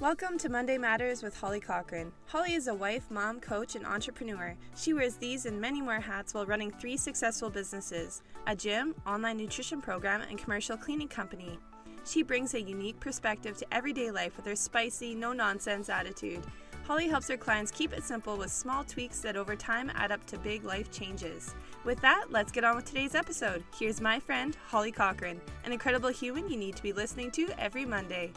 Welcome 0.00 0.38
to 0.38 0.48
Monday 0.48 0.76
Matters 0.76 1.22
with 1.22 1.36
Holly 1.36 1.60
Cochran. 1.60 2.10
Holly 2.26 2.54
is 2.54 2.66
a 2.66 2.74
wife, 2.74 3.08
mom, 3.12 3.38
coach, 3.38 3.76
and 3.76 3.86
entrepreneur. 3.86 4.56
She 4.76 4.92
wears 4.92 5.14
these 5.14 5.46
and 5.46 5.60
many 5.60 5.80
more 5.80 6.00
hats 6.00 6.34
while 6.34 6.46
running 6.46 6.72
three 6.72 6.96
successful 6.96 7.48
businesses 7.48 8.20
a 8.48 8.56
gym, 8.56 8.96
online 9.06 9.36
nutrition 9.36 9.80
program, 9.80 10.22
and 10.22 10.36
commercial 10.36 10.76
cleaning 10.76 11.06
company. 11.06 11.60
She 12.04 12.24
brings 12.24 12.54
a 12.54 12.60
unique 12.60 12.98
perspective 12.98 13.56
to 13.58 13.72
everyday 13.72 14.10
life 14.10 14.36
with 14.36 14.46
her 14.46 14.56
spicy, 14.56 15.14
no 15.14 15.32
nonsense 15.32 15.88
attitude. 15.88 16.42
Holly 16.88 17.06
helps 17.06 17.28
her 17.28 17.36
clients 17.36 17.70
keep 17.70 17.92
it 17.92 18.02
simple 18.02 18.36
with 18.36 18.50
small 18.50 18.82
tweaks 18.82 19.20
that 19.20 19.36
over 19.36 19.54
time 19.54 19.92
add 19.94 20.10
up 20.10 20.26
to 20.26 20.38
big 20.38 20.64
life 20.64 20.90
changes. 20.90 21.54
With 21.84 22.00
that, 22.00 22.26
let's 22.30 22.50
get 22.50 22.64
on 22.64 22.74
with 22.74 22.84
today's 22.84 23.14
episode. 23.14 23.62
Here's 23.78 24.00
my 24.00 24.18
friend, 24.18 24.56
Holly 24.66 24.90
Cochran, 24.90 25.40
an 25.64 25.72
incredible 25.72 26.10
human 26.10 26.50
you 26.50 26.56
need 26.56 26.74
to 26.74 26.82
be 26.82 26.92
listening 26.92 27.30
to 27.30 27.48
every 27.60 27.84
Monday. 27.84 28.32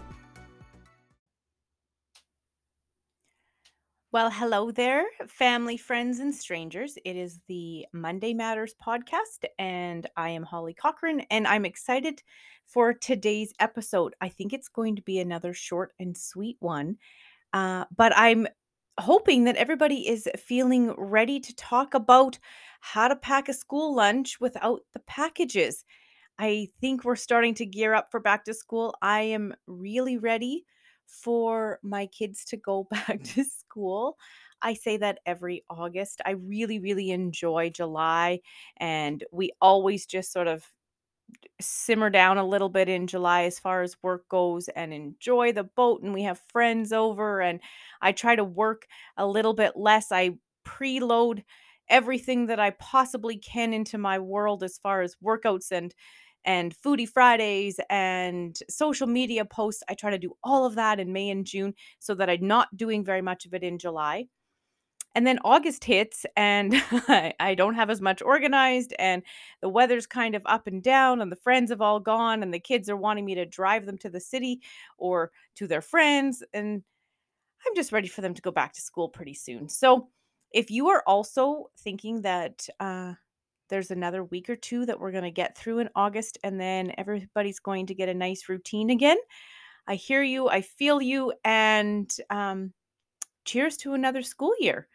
Well, 4.13 4.29
hello 4.31 4.71
there, 4.71 5.05
family, 5.27 5.75
friends, 5.75 6.19
and 6.19 6.33
strangers. 6.33 6.97
It 7.03 7.17
is 7.17 7.41
the 7.49 7.85
Monday 7.91 8.33
Matters 8.33 8.73
podcast, 8.81 9.43
and 9.59 10.09
I 10.15 10.29
am 10.29 10.43
Holly 10.43 10.73
Cochran, 10.73 11.21
and 11.29 11.45
I'm 11.45 11.65
excited 11.65 12.23
for 12.65 12.93
today's 12.93 13.53
episode. 13.59 14.15
I 14.21 14.29
think 14.29 14.53
it's 14.53 14.69
going 14.69 14.95
to 14.95 15.01
be 15.01 15.19
another 15.19 15.53
short 15.53 15.91
and 15.99 16.17
sweet 16.17 16.55
one, 16.59 16.95
uh, 17.51 17.83
but 17.95 18.13
I'm 18.15 18.47
hoping 18.97 19.43
that 19.43 19.57
everybody 19.57 20.07
is 20.07 20.29
feeling 20.37 20.93
ready 20.97 21.41
to 21.41 21.55
talk 21.55 21.93
about 21.93 22.39
how 22.79 23.09
to 23.09 23.15
pack 23.15 23.49
a 23.49 23.53
school 23.53 23.93
lunch 23.93 24.39
without 24.39 24.83
the 24.93 25.01
packages. 25.01 25.83
I 26.39 26.69
think 26.79 27.03
we're 27.03 27.17
starting 27.17 27.55
to 27.55 27.65
gear 27.65 27.93
up 27.93 28.09
for 28.09 28.21
back 28.21 28.45
to 28.45 28.53
school. 28.53 28.95
I 29.01 29.21
am 29.23 29.53
really 29.67 30.17
ready 30.17 30.65
for 31.07 31.79
my 31.83 32.05
kids 32.07 32.45
to 32.45 32.57
go 32.57 32.83
back 32.91 33.23
to 33.23 33.43
school. 33.43 34.17
I 34.61 34.73
say 34.73 34.97
that 34.97 35.19
every 35.25 35.63
August. 35.69 36.21
I 36.25 36.31
really, 36.31 36.79
really 36.79 37.11
enjoy 37.11 37.69
July, 37.69 38.41
and 38.77 39.23
we 39.31 39.51
always 39.61 40.05
just 40.05 40.31
sort 40.31 40.47
of 40.47 40.65
simmer 41.59 42.09
down 42.09 42.37
a 42.37 42.45
little 42.45 42.69
bit 42.69 42.87
in 42.89 43.07
July 43.07 43.43
as 43.43 43.59
far 43.59 43.81
as 43.81 44.01
work 44.03 44.27
goes 44.29 44.67
and 44.69 44.93
enjoy 44.93 45.51
the 45.51 45.63
boat. 45.63 46.01
And 46.03 46.13
we 46.13 46.23
have 46.23 46.39
friends 46.49 46.93
over, 46.93 47.41
and 47.41 47.59
I 48.01 48.11
try 48.11 48.35
to 48.35 48.43
work 48.43 48.87
a 49.17 49.27
little 49.27 49.53
bit 49.53 49.75
less. 49.75 50.11
I 50.11 50.37
preload 50.65 51.43
everything 51.89 52.47
that 52.47 52.59
I 52.59 52.71
possibly 52.71 53.37
can 53.37 53.73
into 53.73 53.97
my 53.97 54.19
world 54.19 54.61
as 54.63 54.77
far 54.77 55.01
as 55.01 55.15
workouts 55.23 55.71
and 55.71 55.93
and 56.47 56.73
foodie 56.73 57.07
Fridays 57.07 57.79
and 57.89 58.57
social 58.69 59.05
media 59.05 59.45
posts. 59.45 59.83
I 59.87 59.93
try 59.93 60.09
to 60.09 60.17
do 60.17 60.35
all 60.43 60.65
of 60.65 60.75
that 60.75 60.99
in 60.99 61.13
May 61.13 61.29
and 61.29 61.45
June 61.45 61.75
so 61.99 62.15
that 62.15 62.29
I'm 62.29 62.47
not 62.47 62.75
doing 62.75 63.03
very 63.03 63.21
much 63.21 63.45
of 63.45 63.53
it 63.53 63.61
in 63.61 63.77
July. 63.77 64.27
And 65.13 65.27
then 65.27 65.39
August 65.43 65.83
hits 65.83 66.25
and 66.35 66.73
I 67.39 67.55
don't 67.57 67.73
have 67.73 67.89
as 67.89 68.01
much 68.01 68.21
organized 68.21 68.93
and 68.97 69.23
the 69.61 69.69
weather's 69.69 70.07
kind 70.07 70.35
of 70.35 70.43
up 70.45 70.67
and 70.67 70.81
down 70.81 71.21
and 71.21 71.31
the 71.31 71.35
friends 71.35 71.69
have 71.71 71.81
all 71.81 71.99
gone 71.99 72.43
and 72.43 72.53
the 72.53 72.59
kids 72.59 72.89
are 72.89 72.97
wanting 72.97 73.25
me 73.25 73.35
to 73.35 73.45
drive 73.45 73.85
them 73.85 73.97
to 73.99 74.09
the 74.09 74.19
city 74.19 74.61
or 74.97 75.31
to 75.55 75.67
their 75.67 75.81
friends 75.81 76.43
and 76.53 76.83
I'm 77.65 77.75
just 77.75 77.91
ready 77.91 78.07
for 78.07 78.21
them 78.21 78.35
to 78.35 78.41
go 78.41 78.51
back 78.51 78.73
to 78.73 78.81
school 78.81 79.09
pretty 79.09 79.33
soon. 79.33 79.67
So 79.67 80.09
if 80.53 80.71
you 80.71 80.89
are 80.89 81.03
also 81.05 81.71
thinking 81.79 82.21
that 82.21 82.67
uh, 82.79 83.13
there's 83.69 83.91
another 83.91 84.23
week 84.23 84.49
or 84.49 84.55
two 84.55 84.85
that 84.85 84.99
we're 84.99 85.11
going 85.11 85.23
to 85.23 85.31
get 85.31 85.57
through 85.57 85.79
in 85.79 85.89
August, 85.95 86.37
and 86.43 86.59
then 86.59 86.93
everybody's 86.97 87.59
going 87.59 87.87
to 87.87 87.95
get 87.95 88.09
a 88.09 88.13
nice 88.13 88.49
routine 88.49 88.89
again. 88.89 89.17
I 89.87 89.95
hear 89.95 90.21
you, 90.23 90.49
I 90.49 90.61
feel 90.61 91.01
you, 91.01 91.33
and 91.45 92.13
um, 92.29 92.73
cheers 93.45 93.77
to 93.77 93.93
another 93.93 94.21
school 94.21 94.53
year. 94.59 94.87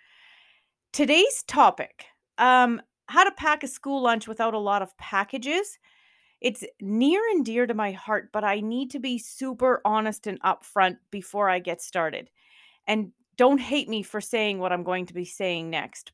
Today's 0.92 1.42
topic 1.46 2.04
um, 2.38 2.80
how 3.06 3.24
to 3.24 3.32
pack 3.32 3.62
a 3.62 3.68
school 3.68 4.02
lunch 4.02 4.26
without 4.28 4.54
a 4.54 4.58
lot 4.58 4.82
of 4.82 4.96
packages. 4.98 5.78
It's 6.40 6.64
near 6.80 7.20
and 7.30 7.44
dear 7.44 7.66
to 7.66 7.74
my 7.74 7.92
heart, 7.92 8.30
but 8.32 8.42
I 8.42 8.60
need 8.60 8.90
to 8.92 8.98
be 8.98 9.18
super 9.18 9.80
honest 9.84 10.26
and 10.26 10.42
upfront 10.42 10.96
before 11.10 11.48
I 11.48 11.60
get 11.60 11.80
started. 11.80 12.30
And 12.86 13.12
don't 13.36 13.60
hate 13.60 13.88
me 13.88 14.02
for 14.02 14.20
saying 14.20 14.58
what 14.58 14.72
I'm 14.72 14.82
going 14.82 15.06
to 15.06 15.14
be 15.14 15.24
saying 15.24 15.70
next, 15.70 16.12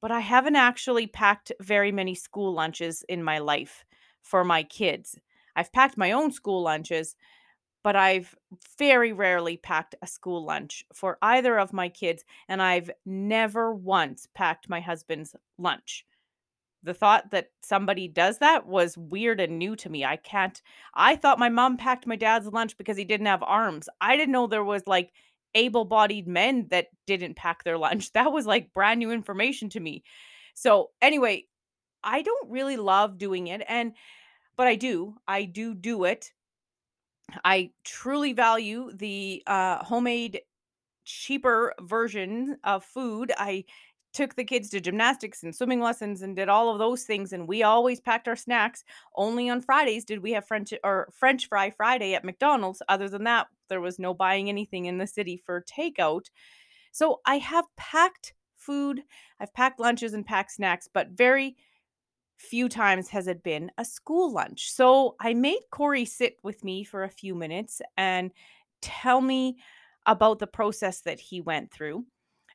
but 0.00 0.10
I 0.10 0.20
haven't 0.20 0.56
actually 0.56 1.06
packed 1.06 1.52
very 1.60 1.92
many 1.92 2.14
school 2.14 2.52
lunches 2.52 3.04
in 3.08 3.22
my 3.22 3.38
life 3.38 3.84
for 4.22 4.44
my 4.44 4.62
kids. 4.62 5.18
I've 5.56 5.72
packed 5.72 5.96
my 5.96 6.12
own 6.12 6.30
school 6.30 6.62
lunches, 6.62 7.16
but 7.82 7.96
I've 7.96 8.34
very 8.78 9.12
rarely 9.12 9.56
packed 9.56 9.94
a 10.02 10.06
school 10.06 10.44
lunch 10.44 10.84
for 10.92 11.18
either 11.22 11.58
of 11.58 11.72
my 11.72 11.88
kids, 11.88 12.24
and 12.48 12.62
I've 12.62 12.90
never 13.06 13.74
once 13.74 14.28
packed 14.34 14.68
my 14.68 14.80
husband's 14.80 15.34
lunch. 15.58 16.04
The 16.82 16.94
thought 16.94 17.30
that 17.32 17.50
somebody 17.62 18.06
does 18.06 18.38
that 18.38 18.66
was 18.66 18.96
weird 18.96 19.40
and 19.40 19.58
new 19.58 19.74
to 19.76 19.90
me. 19.90 20.04
I 20.04 20.16
can't. 20.16 20.60
I 20.94 21.16
thought 21.16 21.38
my 21.38 21.48
mom 21.48 21.76
packed 21.76 22.06
my 22.06 22.16
dad's 22.16 22.46
lunch 22.46 22.76
because 22.78 22.96
he 22.96 23.04
didn't 23.04 23.26
have 23.26 23.42
arms. 23.42 23.88
I 24.00 24.16
didn't 24.16 24.32
know 24.32 24.46
there 24.46 24.62
was 24.62 24.86
like 24.86 25.12
able 25.54 25.84
bodied 25.84 26.28
men 26.28 26.66
that 26.70 26.88
didn't 27.06 27.36
pack 27.36 27.64
their 27.64 27.78
lunch. 27.78 28.12
That 28.18 28.32
was 28.32 28.46
like 28.46 28.74
brand 28.74 28.98
new 28.98 29.10
information 29.10 29.68
to 29.70 29.80
me. 29.80 30.02
So, 30.54 30.90
anyway, 31.00 31.44
I 32.02 32.22
don't 32.22 32.50
really 32.50 32.76
love 32.76 33.18
doing 33.18 33.48
it. 33.48 33.62
And, 33.68 33.92
but 34.56 34.66
I 34.66 34.74
do. 34.74 35.14
I 35.26 35.44
do 35.44 35.74
do 35.74 36.04
it. 36.04 36.32
I 37.44 37.70
truly 37.84 38.32
value 38.32 38.90
the 38.92 39.42
uh, 39.46 39.84
homemade, 39.84 40.40
cheaper 41.04 41.74
version 41.80 42.56
of 42.64 42.84
food. 42.84 43.32
I 43.36 43.64
took 44.12 44.34
the 44.34 44.44
kids 44.44 44.70
to 44.70 44.80
gymnastics 44.80 45.42
and 45.42 45.54
swimming 45.54 45.80
lessons 45.80 46.22
and 46.22 46.34
did 46.34 46.48
all 46.48 46.72
of 46.72 46.78
those 46.78 47.04
things 47.04 47.32
and 47.32 47.46
we 47.46 47.62
always 47.62 48.00
packed 48.00 48.26
our 48.26 48.36
snacks 48.36 48.82
only 49.16 49.48
on 49.50 49.60
fridays 49.60 50.04
did 50.04 50.22
we 50.22 50.32
have 50.32 50.46
french 50.46 50.72
or 50.82 51.08
french 51.12 51.46
fry 51.46 51.70
friday 51.70 52.14
at 52.14 52.24
mcdonald's 52.24 52.82
other 52.88 53.08
than 53.08 53.24
that 53.24 53.48
there 53.68 53.80
was 53.80 53.98
no 53.98 54.14
buying 54.14 54.48
anything 54.48 54.86
in 54.86 54.98
the 54.98 55.06
city 55.06 55.36
for 55.36 55.62
takeout 55.62 56.26
so 56.92 57.20
i 57.26 57.38
have 57.38 57.64
packed 57.76 58.34
food 58.56 59.02
i've 59.40 59.54
packed 59.54 59.80
lunches 59.80 60.14
and 60.14 60.26
packed 60.26 60.52
snacks 60.52 60.88
but 60.92 61.10
very 61.10 61.56
few 62.36 62.68
times 62.68 63.08
has 63.08 63.26
it 63.26 63.42
been 63.42 63.70
a 63.78 63.84
school 63.84 64.32
lunch 64.32 64.70
so 64.70 65.16
i 65.20 65.34
made 65.34 65.60
corey 65.70 66.04
sit 66.04 66.36
with 66.42 66.62
me 66.64 66.84
for 66.84 67.02
a 67.02 67.10
few 67.10 67.34
minutes 67.34 67.82
and 67.96 68.30
tell 68.80 69.20
me 69.20 69.56
about 70.06 70.38
the 70.38 70.46
process 70.46 71.00
that 71.00 71.18
he 71.18 71.40
went 71.40 71.70
through 71.72 72.04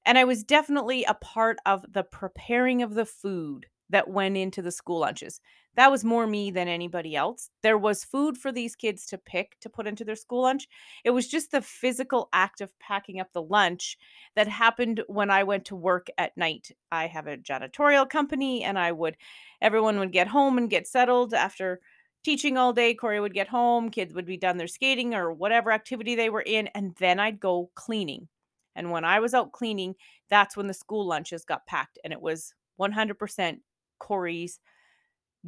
and 0.05 0.17
I 0.17 0.23
was 0.25 0.43
definitely 0.43 1.03
a 1.05 1.13
part 1.13 1.57
of 1.65 1.85
the 1.91 2.03
preparing 2.03 2.81
of 2.81 2.93
the 2.93 3.05
food 3.05 3.67
that 3.89 4.09
went 4.09 4.37
into 4.37 4.61
the 4.61 4.71
school 4.71 4.99
lunches. 4.99 5.39
That 5.75 5.89
was 5.89 6.03
more 6.03 6.27
me 6.27 6.51
than 6.51 6.67
anybody 6.67 7.15
else. 7.15 7.49
There 7.63 7.77
was 7.77 8.03
food 8.03 8.37
for 8.37 8.51
these 8.51 8.75
kids 8.75 9.05
to 9.07 9.17
pick 9.17 9.59
to 9.61 9.69
put 9.69 9.87
into 9.87 10.03
their 10.03 10.15
school 10.15 10.43
lunch. 10.43 10.67
It 11.03 11.09
was 11.09 11.27
just 11.27 11.51
the 11.51 11.61
physical 11.61 12.29
act 12.31 12.61
of 12.61 12.77
packing 12.79 13.19
up 13.19 13.33
the 13.33 13.41
lunch 13.41 13.97
that 14.35 14.47
happened 14.47 15.03
when 15.07 15.29
I 15.31 15.43
went 15.43 15.65
to 15.65 15.75
work 15.75 16.07
at 16.17 16.37
night. 16.37 16.71
I 16.91 17.07
have 17.07 17.27
a 17.27 17.37
janitorial 17.37 18.07
company 18.07 18.63
and 18.63 18.77
I 18.77 18.91
would 18.91 19.17
everyone 19.61 19.97
would 19.99 20.11
get 20.11 20.27
home 20.27 20.57
and 20.57 20.69
get 20.69 20.87
settled 20.87 21.33
after 21.33 21.79
teaching 22.23 22.57
all 22.57 22.73
day. 22.73 22.93
Corey 22.93 23.19
would 23.19 23.33
get 23.33 23.47
home, 23.47 23.89
kids 23.89 24.13
would 24.13 24.25
be 24.25 24.37
done 24.37 24.57
their 24.57 24.67
skating 24.67 25.15
or 25.15 25.31
whatever 25.31 25.71
activity 25.71 26.15
they 26.15 26.29
were 26.29 26.41
in, 26.41 26.67
and 26.67 26.95
then 26.99 27.19
I'd 27.19 27.39
go 27.39 27.69
cleaning. 27.75 28.27
And 28.75 28.91
when 28.91 29.05
I 29.05 29.19
was 29.19 29.33
out 29.33 29.51
cleaning, 29.51 29.95
that's 30.29 30.57
when 30.57 30.67
the 30.67 30.73
school 30.73 31.05
lunches 31.05 31.45
got 31.45 31.67
packed. 31.67 31.99
And 32.03 32.11
it 32.11 32.21
was 32.21 32.53
100% 32.79 33.59
Corey's 33.99 34.59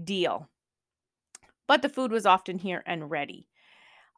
deal. 0.01 0.49
But 1.67 1.81
the 1.81 1.89
food 1.89 2.11
was 2.11 2.25
often 2.25 2.57
here 2.59 2.83
and 2.85 3.09
ready. 3.09 3.47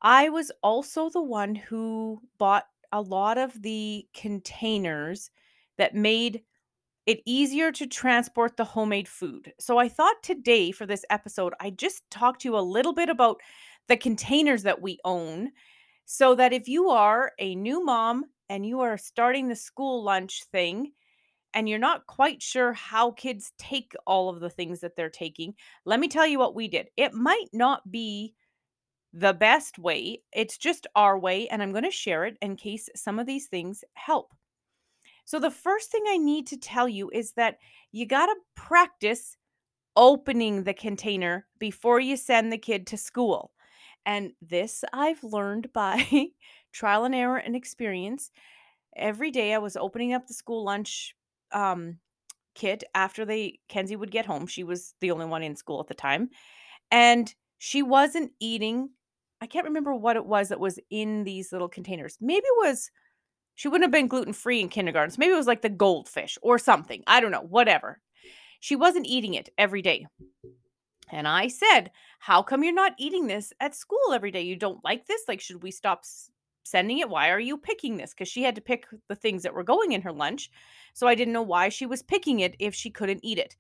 I 0.01 0.29
was 0.29 0.51
also 0.61 1.09
the 1.09 1.21
one 1.21 1.55
who 1.55 2.21
bought 2.37 2.67
a 2.91 3.01
lot 3.01 3.37
of 3.37 3.61
the 3.61 4.07
containers 4.13 5.31
that 5.77 5.95
made 5.95 6.43
it 7.05 7.21
easier 7.25 7.71
to 7.71 7.87
transport 7.87 8.57
the 8.57 8.65
homemade 8.65 9.07
food. 9.07 9.53
So 9.59 9.77
I 9.77 9.89
thought 9.89 10.21
today 10.23 10.71
for 10.71 10.85
this 10.85 11.05
episode, 11.09 11.53
I 11.59 11.69
just 11.71 12.03
talk 12.11 12.39
to 12.39 12.49
you 12.49 12.57
a 12.57 12.59
little 12.59 12.93
bit 12.93 13.09
about 13.09 13.41
the 13.87 13.97
containers 13.97 14.63
that 14.63 14.81
we 14.81 14.99
own 15.05 15.51
so 16.05 16.35
that 16.35 16.53
if 16.53 16.67
you 16.67 16.89
are 16.89 17.33
a 17.39 17.55
new 17.55 17.83
mom 17.83 18.25
and 18.49 18.65
you 18.65 18.81
are 18.81 18.97
starting 18.97 19.47
the 19.47 19.55
school 19.55 20.03
lunch 20.03 20.43
thing 20.51 20.91
and 21.53 21.67
you're 21.67 21.79
not 21.79 22.07
quite 22.07 22.41
sure 22.41 22.73
how 22.73 23.11
kids 23.11 23.51
take 23.57 23.93
all 24.05 24.29
of 24.29 24.39
the 24.39 24.49
things 24.49 24.79
that 24.81 24.95
they're 24.95 25.09
taking, 25.09 25.53
let 25.85 25.99
me 25.99 26.07
tell 26.07 26.27
you 26.27 26.39
what 26.39 26.55
we 26.55 26.67
did. 26.67 26.87
It 26.97 27.13
might 27.13 27.47
not 27.53 27.89
be 27.89 28.33
the 29.13 29.33
best 29.33 29.79
way, 29.79 30.21
it's 30.33 30.57
just 30.57 30.85
our 30.95 31.17
way, 31.17 31.47
and 31.47 31.63
I'm 31.63 31.71
going 31.71 31.83
to 31.85 31.91
share 31.91 32.25
it 32.25 32.37
in 32.41 32.55
case 32.55 32.89
some 32.95 33.19
of 33.19 33.25
these 33.25 33.47
things 33.47 33.83
help. 33.93 34.33
So, 35.25 35.39
the 35.39 35.51
first 35.51 35.91
thing 35.91 36.03
I 36.07 36.17
need 36.17 36.47
to 36.47 36.57
tell 36.57 36.87
you 36.87 37.09
is 37.11 37.33
that 37.33 37.57
you 37.91 38.05
got 38.05 38.27
to 38.27 38.35
practice 38.55 39.35
opening 39.95 40.63
the 40.63 40.73
container 40.73 41.47
before 41.59 41.99
you 41.99 42.15
send 42.15 42.51
the 42.51 42.57
kid 42.57 42.87
to 42.87 42.97
school. 42.97 43.51
And 44.05 44.31
this 44.41 44.85
I've 44.93 45.23
learned 45.23 45.73
by 45.73 46.27
trial 46.71 47.03
and 47.03 47.15
error 47.15 47.37
and 47.37 47.55
experience. 47.55 48.31
Every 48.95 49.31
day 49.31 49.53
I 49.53 49.57
was 49.57 49.75
opening 49.75 50.13
up 50.13 50.27
the 50.27 50.33
school 50.33 50.63
lunch 50.63 51.13
um, 51.51 51.99
kit 52.55 52.83
after 52.95 53.25
they 53.25 53.59
Kenzie 53.69 53.95
would 53.95 54.11
get 54.11 54.25
home. 54.25 54.47
She 54.47 54.63
was 54.63 54.93
the 54.99 55.11
only 55.11 55.25
one 55.25 55.43
in 55.43 55.55
school 55.55 55.79
at 55.79 55.87
the 55.87 55.93
time. 55.93 56.29
And 56.91 57.33
she 57.57 57.81
wasn't 57.83 58.31
eating 58.39 58.89
I 59.39 59.45
can't 59.45 59.65
remember 59.65 59.93
what 59.93 60.15
it 60.15 60.25
was 60.25 60.49
that 60.49 60.59
was 60.59 60.79
in 60.89 61.23
these 61.23 61.51
little 61.51 61.69
containers. 61.69 62.17
Maybe 62.19 62.45
it 62.45 62.67
was 62.67 62.89
she 63.55 63.67
wouldn't 63.67 63.85
have 63.85 63.91
been 63.91 64.07
gluten 64.07 64.33
free 64.33 64.61
in 64.61 64.69
kindergarten. 64.69 65.11
So 65.11 65.17
maybe 65.19 65.33
it 65.33 65.37
was 65.37 65.47
like 65.47 65.61
the 65.61 65.69
goldfish 65.69 66.37
or 66.41 66.59
something. 66.59 67.03
I 67.07 67.19
don't 67.19 67.31
know, 67.31 67.41
whatever. 67.41 68.01
She 68.59 68.75
wasn't 68.75 69.07
eating 69.07 69.33
it 69.33 69.49
every 69.57 69.81
day. 69.81 70.07
And 71.09 71.27
I 71.27 71.47
said, 71.47 71.91
How 72.19 72.43
come 72.43 72.63
you're 72.63 72.73
not 72.73 72.93
eating 72.97 73.27
this 73.27 73.53
at 73.59 73.75
school 73.75 74.13
every 74.13 74.31
day? 74.31 74.41
You 74.41 74.55
don't 74.55 74.83
like 74.83 75.05
this? 75.05 75.21
Like, 75.27 75.41
should 75.41 75.63
we 75.63 75.71
stop 75.71 76.03
sending 76.69 76.99
it? 76.99 77.09
Why 77.09 77.29
are 77.29 77.39
you 77.39 77.57
picking 77.57 77.97
this? 77.97 78.13
Because 78.13 78.27
she 78.27 78.43
had 78.43 78.55
to 78.55 78.61
pick 78.61 78.85
the 79.07 79.15
things 79.15 79.43
that 79.43 79.53
were 79.53 79.63
going 79.63 79.91
in 79.91 80.01
her 80.01 80.11
lunch. 80.11 80.51
So 80.93 81.07
I 81.07 81.15
didn't 81.15 81.33
know 81.33 81.41
why 81.41 81.69
she 81.69 81.85
was 81.85 82.03
picking 82.03 82.39
it 82.39 82.55
if 82.59 82.73
she 82.75 82.89
couldn't 82.89 83.23
eat 83.23 83.37
it. 83.37 83.55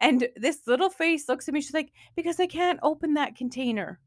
And 0.00 0.28
this 0.36 0.66
little 0.66 0.90
face 0.90 1.28
looks 1.28 1.48
at 1.48 1.54
me. 1.54 1.60
She's 1.60 1.74
like, 1.74 1.92
Because 2.16 2.40
I 2.40 2.46
can't 2.46 2.80
open 2.82 3.14
that 3.14 3.36
container. 3.36 4.00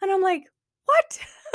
And 0.00 0.10
I'm 0.10 0.22
like, 0.22 0.44
What? 0.84 1.18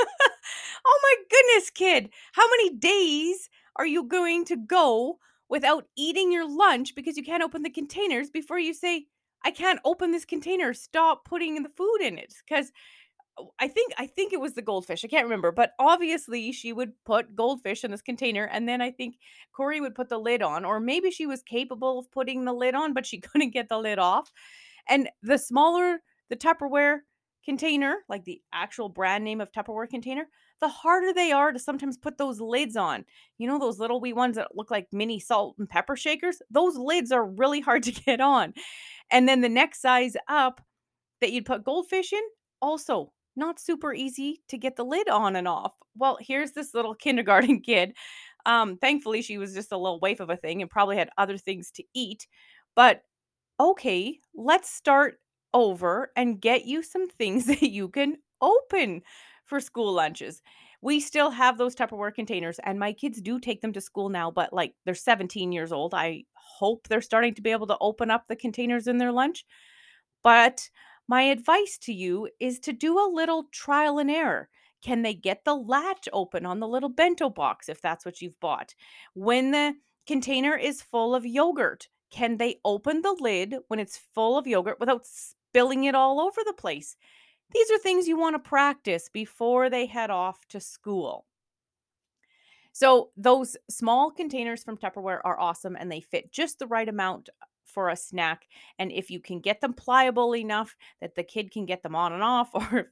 oh 0.86 1.00
my 1.02 1.14
goodness, 1.30 1.70
kid. 1.70 2.10
How 2.32 2.48
many 2.48 2.76
days 2.76 3.48
are 3.76 3.86
you 3.86 4.04
going 4.04 4.44
to 4.46 4.56
go 4.56 5.18
without 5.48 5.86
eating 5.96 6.32
your 6.32 6.48
lunch 6.48 6.94
because 6.94 7.16
you 7.16 7.22
can't 7.22 7.42
open 7.42 7.62
the 7.62 7.70
containers 7.70 8.30
before 8.30 8.58
you 8.58 8.74
say, 8.74 9.06
I 9.44 9.50
can't 9.50 9.80
open 9.84 10.10
this 10.10 10.24
container. 10.24 10.74
Stop 10.74 11.24
putting 11.24 11.62
the 11.62 11.68
food 11.68 11.98
in 12.02 12.18
it. 12.18 12.34
Because 12.46 12.72
I 13.58 13.68
think 13.68 13.92
I 13.98 14.06
think 14.06 14.32
it 14.32 14.40
was 14.40 14.54
the 14.54 14.62
goldfish. 14.62 15.04
I 15.04 15.08
can't 15.08 15.24
remember, 15.24 15.52
but 15.52 15.72
obviously 15.78 16.52
she 16.52 16.72
would 16.72 16.92
put 17.04 17.34
goldfish 17.36 17.84
in 17.84 17.90
this 17.90 18.02
container, 18.02 18.44
and 18.44 18.68
then 18.68 18.80
I 18.80 18.90
think 18.90 19.16
Corey 19.52 19.80
would 19.80 19.94
put 19.94 20.08
the 20.08 20.18
lid 20.18 20.42
on, 20.42 20.64
or 20.64 20.80
maybe 20.80 21.10
she 21.10 21.26
was 21.26 21.42
capable 21.42 21.98
of 21.98 22.10
putting 22.10 22.44
the 22.44 22.52
lid 22.52 22.74
on, 22.74 22.94
but 22.94 23.06
she 23.06 23.20
couldn't 23.20 23.50
get 23.52 23.68
the 23.68 23.78
lid 23.78 23.98
off. 23.98 24.32
And 24.88 25.08
the 25.22 25.38
smaller 25.38 26.00
the 26.30 26.36
Tupperware 26.36 27.00
container, 27.44 27.96
like 28.08 28.24
the 28.24 28.42
actual 28.52 28.88
brand 28.88 29.24
name 29.24 29.40
of 29.40 29.50
Tupperware 29.52 29.88
container, 29.88 30.28
the 30.60 30.68
harder 30.68 31.12
they 31.12 31.32
are 31.32 31.52
to 31.52 31.58
sometimes 31.58 31.96
put 31.96 32.18
those 32.18 32.40
lids 32.40 32.76
on. 32.76 33.04
You 33.38 33.48
know, 33.48 33.58
those 33.58 33.78
little 33.78 34.00
wee 34.00 34.12
ones 34.12 34.36
that 34.36 34.54
look 34.54 34.70
like 34.70 34.88
mini 34.92 35.20
salt 35.20 35.56
and 35.58 35.68
pepper 35.68 35.96
shakers? 35.96 36.42
Those 36.50 36.76
lids 36.76 37.12
are 37.12 37.24
really 37.24 37.60
hard 37.60 37.84
to 37.84 37.92
get 38.06 38.20
on. 38.20 38.54
And 39.10 39.28
then 39.28 39.40
the 39.40 39.48
next 39.48 39.80
size 39.80 40.14
up 40.28 40.60
that 41.20 41.32
you'd 41.32 41.46
put 41.46 41.64
goldfish 41.64 42.12
in, 42.12 42.22
also 42.60 43.12
not 43.38 43.60
super 43.60 43.94
easy 43.94 44.42
to 44.48 44.58
get 44.58 44.76
the 44.76 44.84
lid 44.84 45.08
on 45.08 45.36
and 45.36 45.48
off. 45.48 45.72
Well, 45.96 46.18
here's 46.20 46.52
this 46.52 46.74
little 46.74 46.94
kindergarten 46.96 47.60
kid. 47.60 47.94
Um, 48.46 48.76
thankfully, 48.78 49.22
she 49.22 49.38
was 49.38 49.54
just 49.54 49.72
a 49.72 49.78
little 49.78 50.00
waif 50.00 50.20
of 50.20 50.30
a 50.30 50.36
thing 50.36 50.62
and 50.62 50.70
probably 50.70 50.96
had 50.96 51.10
other 51.18 51.38
things 51.38 51.70
to 51.72 51.84
eat. 51.94 52.26
But 52.76 53.02
okay, 53.60 54.18
let's 54.34 54.70
start 54.70 55.18
over 55.54 56.10
and 56.16 56.40
get 56.40 56.64
you 56.66 56.82
some 56.82 57.08
things 57.08 57.46
that 57.48 57.62
you 57.62 57.88
can 57.88 58.16
open 58.40 59.02
for 59.44 59.60
school 59.60 59.92
lunches. 59.92 60.42
We 60.80 61.00
still 61.00 61.30
have 61.30 61.58
those 61.58 61.74
Tupperware 61.74 62.14
containers, 62.14 62.60
and 62.60 62.78
my 62.78 62.92
kids 62.92 63.20
do 63.20 63.40
take 63.40 63.62
them 63.62 63.72
to 63.72 63.80
school 63.80 64.10
now, 64.10 64.30
but 64.30 64.52
like 64.52 64.74
they're 64.84 64.94
17 64.94 65.50
years 65.52 65.72
old. 65.72 65.94
I 65.94 66.24
hope 66.34 66.86
they're 66.88 67.00
starting 67.00 67.34
to 67.34 67.42
be 67.42 67.50
able 67.50 67.66
to 67.68 67.78
open 67.80 68.10
up 68.10 68.26
the 68.28 68.36
containers 68.36 68.86
in 68.86 68.98
their 68.98 69.12
lunch. 69.12 69.44
But 70.22 70.68
my 71.08 71.22
advice 71.22 71.78
to 71.78 71.92
you 71.92 72.28
is 72.38 72.60
to 72.60 72.72
do 72.72 72.98
a 72.98 73.10
little 73.12 73.44
trial 73.52 73.98
and 73.98 74.10
error. 74.10 74.48
Can 74.82 75.02
they 75.02 75.14
get 75.14 75.44
the 75.44 75.56
latch 75.56 76.08
open 76.12 76.46
on 76.46 76.60
the 76.60 76.68
little 76.68 76.88
bento 76.88 77.30
box 77.30 77.68
if 77.68 77.80
that's 77.80 78.04
what 78.04 78.20
you've 78.20 78.38
bought? 78.40 78.74
When 79.14 79.50
the 79.50 79.74
container 80.06 80.56
is 80.56 80.82
full 80.82 81.14
of 81.14 81.26
yogurt, 81.26 81.88
can 82.10 82.36
they 82.36 82.60
open 82.64 83.02
the 83.02 83.16
lid 83.18 83.56
when 83.68 83.80
it's 83.80 83.96
full 84.14 84.38
of 84.38 84.46
yogurt 84.46 84.78
without 84.80 85.06
spilling 85.06 85.84
it 85.84 85.94
all 85.94 86.20
over 86.20 86.42
the 86.44 86.52
place? 86.52 86.96
These 87.52 87.70
are 87.70 87.78
things 87.78 88.08
you 88.08 88.18
want 88.18 88.34
to 88.34 88.48
practice 88.48 89.08
before 89.08 89.70
they 89.70 89.86
head 89.86 90.10
off 90.10 90.46
to 90.48 90.60
school. 90.60 91.26
So, 92.72 93.10
those 93.16 93.56
small 93.68 94.10
containers 94.10 94.62
from 94.62 94.76
Tupperware 94.76 95.20
are 95.24 95.40
awesome 95.40 95.74
and 95.76 95.90
they 95.90 96.00
fit 96.00 96.30
just 96.30 96.58
the 96.58 96.66
right 96.66 96.88
amount 96.88 97.28
for 97.68 97.88
a 97.88 97.96
snack. 97.96 98.46
And 98.78 98.90
if 98.92 99.10
you 99.10 99.20
can 99.20 99.40
get 99.40 99.60
them 99.60 99.72
pliable 99.72 100.34
enough 100.34 100.76
that 101.00 101.14
the 101.14 101.22
kid 101.22 101.50
can 101.50 101.66
get 101.66 101.82
them 101.82 101.94
on 101.94 102.12
and 102.12 102.22
off, 102.22 102.50
or 102.54 102.78
if 102.78 102.86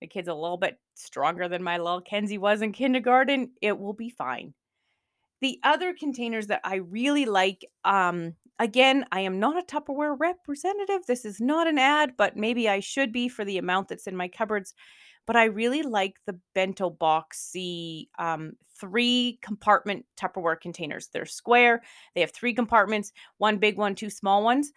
the 0.00 0.06
kid's 0.06 0.28
a 0.28 0.34
little 0.34 0.56
bit 0.56 0.78
stronger 0.94 1.48
than 1.48 1.62
my 1.62 1.78
little 1.78 2.00
Kenzie 2.00 2.38
was 2.38 2.62
in 2.62 2.72
kindergarten, 2.72 3.52
it 3.62 3.78
will 3.78 3.94
be 3.94 4.10
fine. 4.10 4.54
The 5.40 5.60
other 5.62 5.94
containers 5.94 6.48
that 6.48 6.60
I 6.64 6.76
really 6.76 7.24
like, 7.24 7.64
um, 7.84 8.34
Again, 8.58 9.04
I 9.12 9.20
am 9.20 9.38
not 9.38 9.56
a 9.56 9.66
Tupperware 9.66 10.16
representative. 10.18 11.06
This 11.06 11.24
is 11.24 11.40
not 11.40 11.68
an 11.68 11.78
ad, 11.78 12.14
but 12.16 12.36
maybe 12.36 12.68
I 12.68 12.80
should 12.80 13.12
be 13.12 13.28
for 13.28 13.44
the 13.44 13.58
amount 13.58 13.88
that's 13.88 14.08
in 14.08 14.16
my 14.16 14.28
cupboards. 14.28 14.74
But 15.26 15.36
I 15.36 15.44
really 15.44 15.82
like 15.82 16.14
the 16.26 16.38
bento 16.54 16.90
boxy 16.90 18.08
um, 18.18 18.52
three 18.80 19.38
compartment 19.42 20.06
Tupperware 20.16 20.60
containers. 20.60 21.08
They're 21.12 21.26
square, 21.26 21.82
they 22.14 22.20
have 22.22 22.32
three 22.32 22.54
compartments 22.54 23.12
one 23.36 23.58
big 23.58 23.76
one, 23.76 23.94
two 23.94 24.10
small 24.10 24.42
ones. 24.42 24.72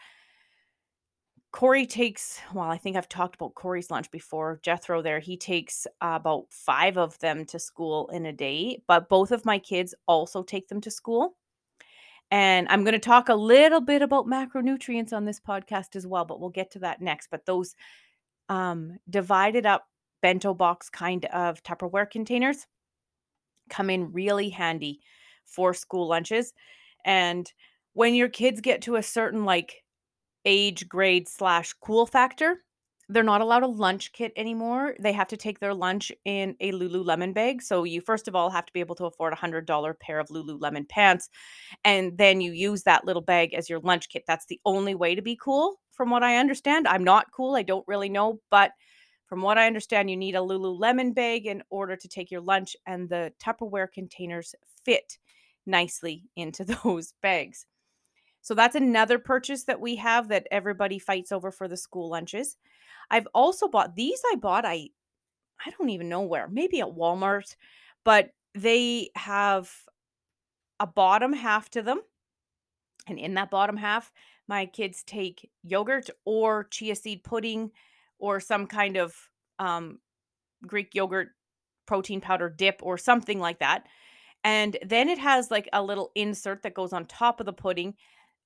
Corey 1.52 1.86
takes, 1.86 2.40
well, 2.54 2.70
I 2.70 2.78
think 2.78 2.96
I've 2.96 3.10
talked 3.10 3.36
about 3.36 3.56
Corey's 3.56 3.92
lunch 3.92 4.10
before. 4.10 4.62
Jethro 4.64 5.02
there, 5.02 5.20
he 5.20 5.36
takes 5.36 5.86
uh, 6.00 6.14
about 6.14 6.46
five 6.50 6.98
of 6.98 7.20
them 7.20 7.46
to 7.48 7.60
school 7.60 8.10
in 8.14 8.26
a 8.26 8.32
day, 8.32 8.82
but 8.88 9.10
both 9.10 9.32
of 9.32 9.44
my 9.44 9.60
kids 9.60 9.94
also 10.08 10.44
take 10.44 10.70
them 10.70 10.80
to 10.82 10.92
school. 10.92 11.36
And 12.32 12.68
I'm 12.70 12.84
going 12.86 12.94
to 12.94 13.00
talk 13.00 13.28
a 13.28 13.36
little 13.36 13.82
bit 13.82 14.02
about 14.02 14.26
macronutrients 14.26 15.12
on 15.12 15.26
this 15.26 15.40
podcast 15.40 15.98
as 15.98 16.08
well, 16.08 16.24
but 16.24 16.40
we'll 16.40 16.50
get 16.50 16.72
to 16.72 16.80
that 16.80 17.02
next. 17.02 17.28
But 17.30 17.46
those 17.46 17.76
um, 18.48 18.98
divided 19.10 19.66
up 19.66 19.88
bento 20.22 20.54
box 20.54 20.90
kind 20.90 21.26
of 21.26 21.62
Tupperware 21.62 22.10
containers 22.10 22.66
come 23.70 23.90
in 23.90 24.14
really 24.14 24.50
handy 24.50 25.02
for 25.46 25.74
school 25.74 26.08
lunches. 26.08 26.54
And 27.06 27.52
when 27.94 28.16
your 28.16 28.30
kids 28.30 28.62
get 28.62 28.82
to 28.84 28.96
a 28.96 29.04
certain 29.04 29.44
like 29.44 29.84
age 30.46 30.88
grade 30.88 31.28
slash 31.28 31.74
cool 31.82 32.06
factor, 32.06 32.64
they're 33.12 33.24
not 33.24 33.42
allowed 33.42 33.64
a 33.64 33.68
lunch 33.68 34.14
kit 34.14 34.32
anymore. 34.36 34.96
They 35.00 35.12
have 35.12 35.28
to 35.30 35.38
take 35.38 35.60
their 35.60 35.74
lunch 35.74 36.12
in 36.24 36.56
a 36.62 36.72
Lululemon 36.72 37.34
bag. 37.34 37.62
So 37.62 37.84
you 37.84 38.00
first 38.02 38.28
of 38.28 38.36
all 38.36 38.50
have 38.50 38.66
to 38.66 38.74
be 38.74 38.80
able 38.80 38.96
to 38.96 39.06
afford 39.06 39.34
a 39.34 39.38
hundred 39.38 39.66
dollar 39.66 39.94
pair 39.94 40.20
of 40.20 40.30
Lululemon 40.30 40.88
pants, 40.88 41.30
and 41.84 42.18
then 42.18 42.42
you 42.42 42.54
use 42.54 42.84
that 42.84 43.06
little 43.06 43.22
bag 43.22 43.54
as 43.54 43.70
your 43.70 43.80
lunch 43.80 44.10
kit. 44.10 44.24
That's 44.28 44.46
the 44.46 44.62
only 44.66 44.96
way 44.96 45.16
to 45.16 45.22
be 45.22 45.36
cool, 45.36 45.80
from 45.92 46.10
what 46.10 46.24
I 46.24 46.38
understand. 46.38 46.88
I'm 46.88 47.04
not 47.04 47.32
cool. 47.34 47.56
I 47.56 47.64
don't 47.64 47.88
really 47.88 48.10
know, 48.10 48.40
but 48.50 48.72
from 49.28 49.42
what 49.42 49.58
I 49.58 49.68
understand, 49.68 50.10
you 50.10 50.18
need 50.18 50.36
a 50.36 50.40
Lululemon 50.40 51.14
bag 51.14 51.46
in 51.46 51.64
order 51.70 51.96
to 51.96 52.08
take 52.08 52.32
your 52.32 52.42
lunch, 52.42 52.76
and 52.86 53.10
the 53.10 53.34
Tupperware 53.44 53.92
containers 53.92 54.56
fit 54.86 55.18
nicely 55.66 56.24
into 56.36 56.64
those 56.84 57.14
bags. 57.22 57.66
So 58.42 58.56
that's 58.56 58.76
another 58.76 59.20
purchase 59.20 59.66
that 59.66 59.80
we 59.80 59.96
have 59.98 60.30
that 60.30 60.48
everybody 60.50 60.98
fights 60.98 61.32
over 61.32 61.52
for 61.52 61.68
the 61.68 61.78
school 61.78 62.10
lunches. 62.10 62.58
I've 63.12 63.28
also 63.36 63.68
bought 63.68 63.96
these 63.96 64.22
I 64.32 64.36
bought 64.38 64.66
I 64.66 64.90
I 65.64 65.70
don't 65.78 65.90
even 65.90 66.10
know 66.10 66.22
where. 66.22 66.48
Maybe 66.48 66.80
at 66.80 66.88
Walmart, 66.88 67.56
but 68.04 68.32
they 68.56 69.12
have 69.16 69.72
a 70.80 70.88
bottom 70.88 71.34
half 71.34 71.70
to 71.72 71.84
them. 71.84 72.02
And 73.08 73.20
in 73.20 73.36
that 73.36 73.52
bottom 73.52 73.78
half, 73.78 74.12
my 74.48 74.66
kids 74.66 75.04
take 75.04 75.50
yogurt 75.64 76.10
or 76.26 76.64
chia 76.72 76.96
seed 76.96 77.24
pudding 77.24 77.72
or 78.18 78.40
some 78.40 78.66
kind 78.66 78.98
of 78.98 79.14
um, 79.60 80.00
Greek 80.66 80.96
yogurt 80.96 81.30
protein 81.86 82.22
powder 82.22 82.50
dip 82.50 82.80
or 82.82 82.98
something 82.98 83.40
like 83.40 83.60
that. 83.60 83.86
And 84.44 84.78
then 84.84 85.10
it 85.10 85.20
has 85.20 85.52
like 85.52 85.70
a 85.74 85.84
little 85.84 86.12
insert 86.16 86.64
that 86.64 86.74
goes 86.74 86.94
on 86.94 87.06
top 87.06 87.40
of 87.40 87.46
the 87.46 87.54
pudding. 87.54 87.94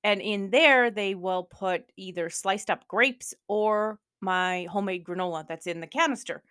And 0.03 0.21
in 0.21 0.49
there, 0.49 0.91
they 0.91 1.15
will 1.15 1.43
put 1.43 1.85
either 1.95 2.29
sliced 2.29 2.69
up 2.69 2.87
grapes 2.87 3.33
or 3.47 3.99
my 4.25 4.67
homemade 4.69 5.05
granola 5.05 5.47
that's 5.47 5.67
in 5.67 5.79
the 5.79 5.87
canister. 5.87 6.43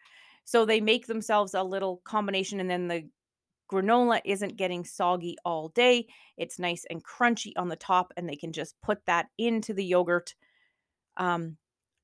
So 0.45 0.65
they 0.65 0.81
make 0.81 1.07
themselves 1.07 1.55
a 1.55 1.63
little 1.63 1.99
combination, 2.05 2.61
and 2.61 2.71
then 2.71 2.89
the 2.89 3.09
granola 3.71 4.21
isn't 4.25 4.57
getting 4.57 4.85
soggy 4.85 5.37
all 5.45 5.69
day. 5.69 6.07
It's 6.39 6.59
nice 6.59 6.85
and 6.89 7.05
crunchy 7.05 7.53
on 7.57 7.69
the 7.69 7.77
top, 7.77 8.13
and 8.17 8.29
they 8.29 8.37
can 8.37 8.53
just 8.53 8.81
put 8.83 9.05
that 9.07 9.27
into 9.39 9.75
the 9.75 9.85
yogurt 9.85 10.35
um, 11.17 11.57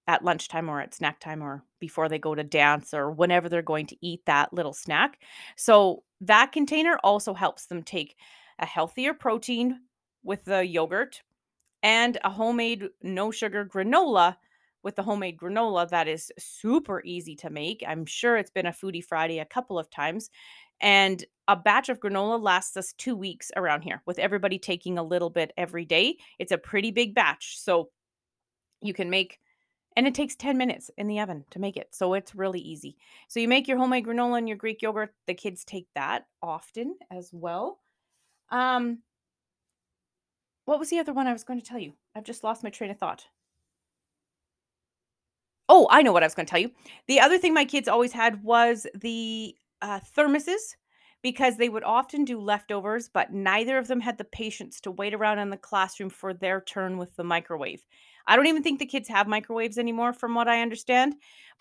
at 0.06 0.24
lunchtime 0.24 0.68
or 0.68 0.80
at 0.80 0.94
snack 0.94 1.20
time 1.20 1.42
or 1.42 1.64
before 1.78 2.08
they 2.08 2.18
go 2.18 2.34
to 2.34 2.42
dance 2.42 2.92
or 2.92 3.10
whenever 3.10 3.48
they're 3.48 3.62
going 3.62 3.86
to 3.86 3.96
eat 4.00 4.20
that 4.26 4.52
little 4.52 4.72
snack. 4.72 5.20
So 5.56 6.02
that 6.22 6.52
container 6.52 6.98
also 7.04 7.34
helps 7.34 7.66
them 7.66 7.82
take 7.82 8.16
a 8.58 8.66
healthier 8.66 9.14
protein 9.14 9.80
with 10.22 10.44
the 10.44 10.66
yogurt 10.66 11.22
and 11.82 12.18
a 12.24 12.30
homemade 12.30 12.88
no 13.02 13.30
sugar 13.30 13.64
granola 13.64 14.36
with 14.82 14.96
the 14.96 15.02
homemade 15.02 15.36
granola 15.36 15.88
that 15.90 16.08
is 16.08 16.32
super 16.38 17.02
easy 17.04 17.36
to 17.36 17.50
make. 17.50 17.84
I'm 17.86 18.06
sure 18.06 18.36
it's 18.36 18.50
been 18.50 18.66
a 18.66 18.72
Foodie 18.72 19.04
Friday 19.04 19.38
a 19.38 19.44
couple 19.44 19.78
of 19.78 19.90
times. 19.90 20.30
And 20.80 21.24
a 21.46 21.56
batch 21.56 21.88
of 21.88 22.00
granola 22.00 22.42
lasts 22.42 22.76
us 22.76 22.94
two 22.94 23.14
weeks 23.14 23.50
around 23.56 23.82
here 23.82 24.02
with 24.06 24.18
everybody 24.18 24.58
taking 24.58 24.98
a 24.98 25.02
little 25.02 25.30
bit 25.30 25.52
every 25.56 25.84
day. 25.84 26.16
It's 26.38 26.52
a 26.52 26.58
pretty 26.58 26.90
big 26.90 27.14
batch. 27.14 27.58
So 27.58 27.90
you 28.80 28.94
can 28.94 29.10
make, 29.10 29.38
and 29.96 30.06
it 30.06 30.14
takes 30.14 30.36
10 30.36 30.56
minutes 30.56 30.90
in 30.96 31.06
the 31.06 31.20
oven 31.20 31.44
to 31.50 31.58
make 31.58 31.76
it. 31.76 31.88
So 31.92 32.14
it's 32.14 32.34
really 32.34 32.60
easy. 32.60 32.96
So 33.28 33.40
you 33.40 33.48
make 33.48 33.68
your 33.68 33.76
homemade 33.76 34.06
granola 34.06 34.38
and 34.38 34.48
your 34.48 34.56
Greek 34.56 34.80
yogurt. 34.80 35.14
The 35.26 35.34
kids 35.34 35.64
take 35.64 35.88
that 35.94 36.26
often 36.42 36.96
as 37.10 37.30
well. 37.32 37.78
Um, 38.50 39.00
what 40.64 40.78
was 40.78 40.88
the 40.88 40.98
other 40.98 41.12
one 41.12 41.26
I 41.26 41.32
was 41.32 41.44
going 41.44 41.60
to 41.60 41.66
tell 41.66 41.78
you? 41.78 41.92
I've 42.14 42.24
just 42.24 42.44
lost 42.44 42.62
my 42.62 42.70
train 42.70 42.90
of 42.90 42.98
thought. 42.98 43.26
Oh, 45.72 45.86
I 45.88 46.02
know 46.02 46.12
what 46.12 46.24
I 46.24 46.26
was 46.26 46.34
going 46.34 46.46
to 46.46 46.50
tell 46.50 46.60
you. 46.60 46.72
The 47.06 47.20
other 47.20 47.38
thing 47.38 47.54
my 47.54 47.64
kids 47.64 47.86
always 47.86 48.12
had 48.12 48.42
was 48.42 48.88
the 48.92 49.54
uh, 49.80 50.00
thermoses 50.16 50.74
because 51.22 51.56
they 51.58 51.68
would 51.68 51.84
often 51.84 52.24
do 52.24 52.40
leftovers, 52.40 53.08
but 53.08 53.32
neither 53.32 53.78
of 53.78 53.86
them 53.86 54.00
had 54.00 54.18
the 54.18 54.24
patience 54.24 54.80
to 54.80 54.90
wait 54.90 55.14
around 55.14 55.38
in 55.38 55.50
the 55.50 55.56
classroom 55.56 56.10
for 56.10 56.34
their 56.34 56.60
turn 56.60 56.98
with 56.98 57.14
the 57.14 57.22
microwave. 57.22 57.86
I 58.26 58.34
don't 58.34 58.48
even 58.48 58.64
think 58.64 58.80
the 58.80 58.86
kids 58.86 59.08
have 59.10 59.28
microwaves 59.28 59.78
anymore, 59.78 60.12
from 60.12 60.34
what 60.34 60.48
I 60.48 60.60
understand, 60.60 61.14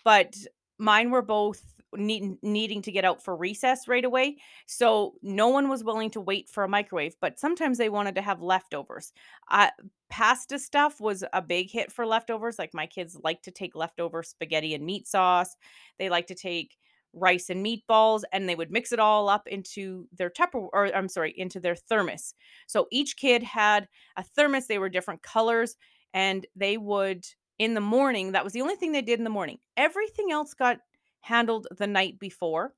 but 0.04 0.34
mine 0.78 1.10
were 1.10 1.22
both 1.22 1.62
need, 1.96 2.36
needing 2.42 2.82
to 2.82 2.92
get 2.92 3.04
out 3.04 3.22
for 3.22 3.36
recess 3.36 3.88
right 3.88 4.04
away. 4.04 4.36
So 4.66 5.14
no 5.22 5.48
one 5.48 5.68
was 5.68 5.84
willing 5.84 6.10
to 6.12 6.20
wait 6.20 6.48
for 6.48 6.64
a 6.64 6.68
microwave, 6.68 7.16
but 7.20 7.38
sometimes 7.38 7.78
they 7.78 7.88
wanted 7.88 8.14
to 8.16 8.22
have 8.22 8.42
leftovers. 8.42 9.12
Uh, 9.50 9.70
pasta 10.08 10.58
stuff 10.58 11.00
was 11.00 11.24
a 11.32 11.42
big 11.42 11.70
hit 11.70 11.92
for 11.92 12.06
leftovers. 12.06 12.58
Like 12.58 12.74
my 12.74 12.86
kids 12.86 13.16
like 13.22 13.42
to 13.42 13.50
take 13.50 13.74
leftover 13.74 14.22
spaghetti 14.22 14.74
and 14.74 14.84
meat 14.84 15.06
sauce. 15.06 15.56
They 15.98 16.08
like 16.08 16.26
to 16.28 16.34
take 16.34 16.76
rice 17.12 17.50
and 17.50 17.64
meatballs 17.64 18.22
and 18.32 18.48
they 18.48 18.54
would 18.54 18.70
mix 18.70 18.92
it 18.92 19.00
all 19.00 19.28
up 19.28 19.48
into 19.48 20.06
their 20.16 20.30
tupper 20.30 20.60
or 20.60 20.94
I'm 20.94 21.08
sorry, 21.08 21.34
into 21.36 21.60
their 21.60 21.74
thermos. 21.74 22.34
So 22.66 22.86
each 22.92 23.16
kid 23.16 23.42
had 23.42 23.88
a 24.16 24.22
thermos. 24.22 24.66
They 24.66 24.78
were 24.78 24.88
different 24.88 25.22
colors 25.22 25.76
and 26.14 26.46
they 26.54 26.76
would 26.76 27.24
in 27.58 27.74
the 27.74 27.80
morning, 27.80 28.32
that 28.32 28.42
was 28.42 28.54
the 28.54 28.62
only 28.62 28.74
thing 28.74 28.92
they 28.92 29.02
did 29.02 29.18
in 29.18 29.24
the 29.24 29.28
morning. 29.28 29.58
Everything 29.76 30.32
else 30.32 30.54
got 30.54 30.78
handled 31.20 31.66
the 31.76 31.86
night 31.86 32.18
before, 32.18 32.74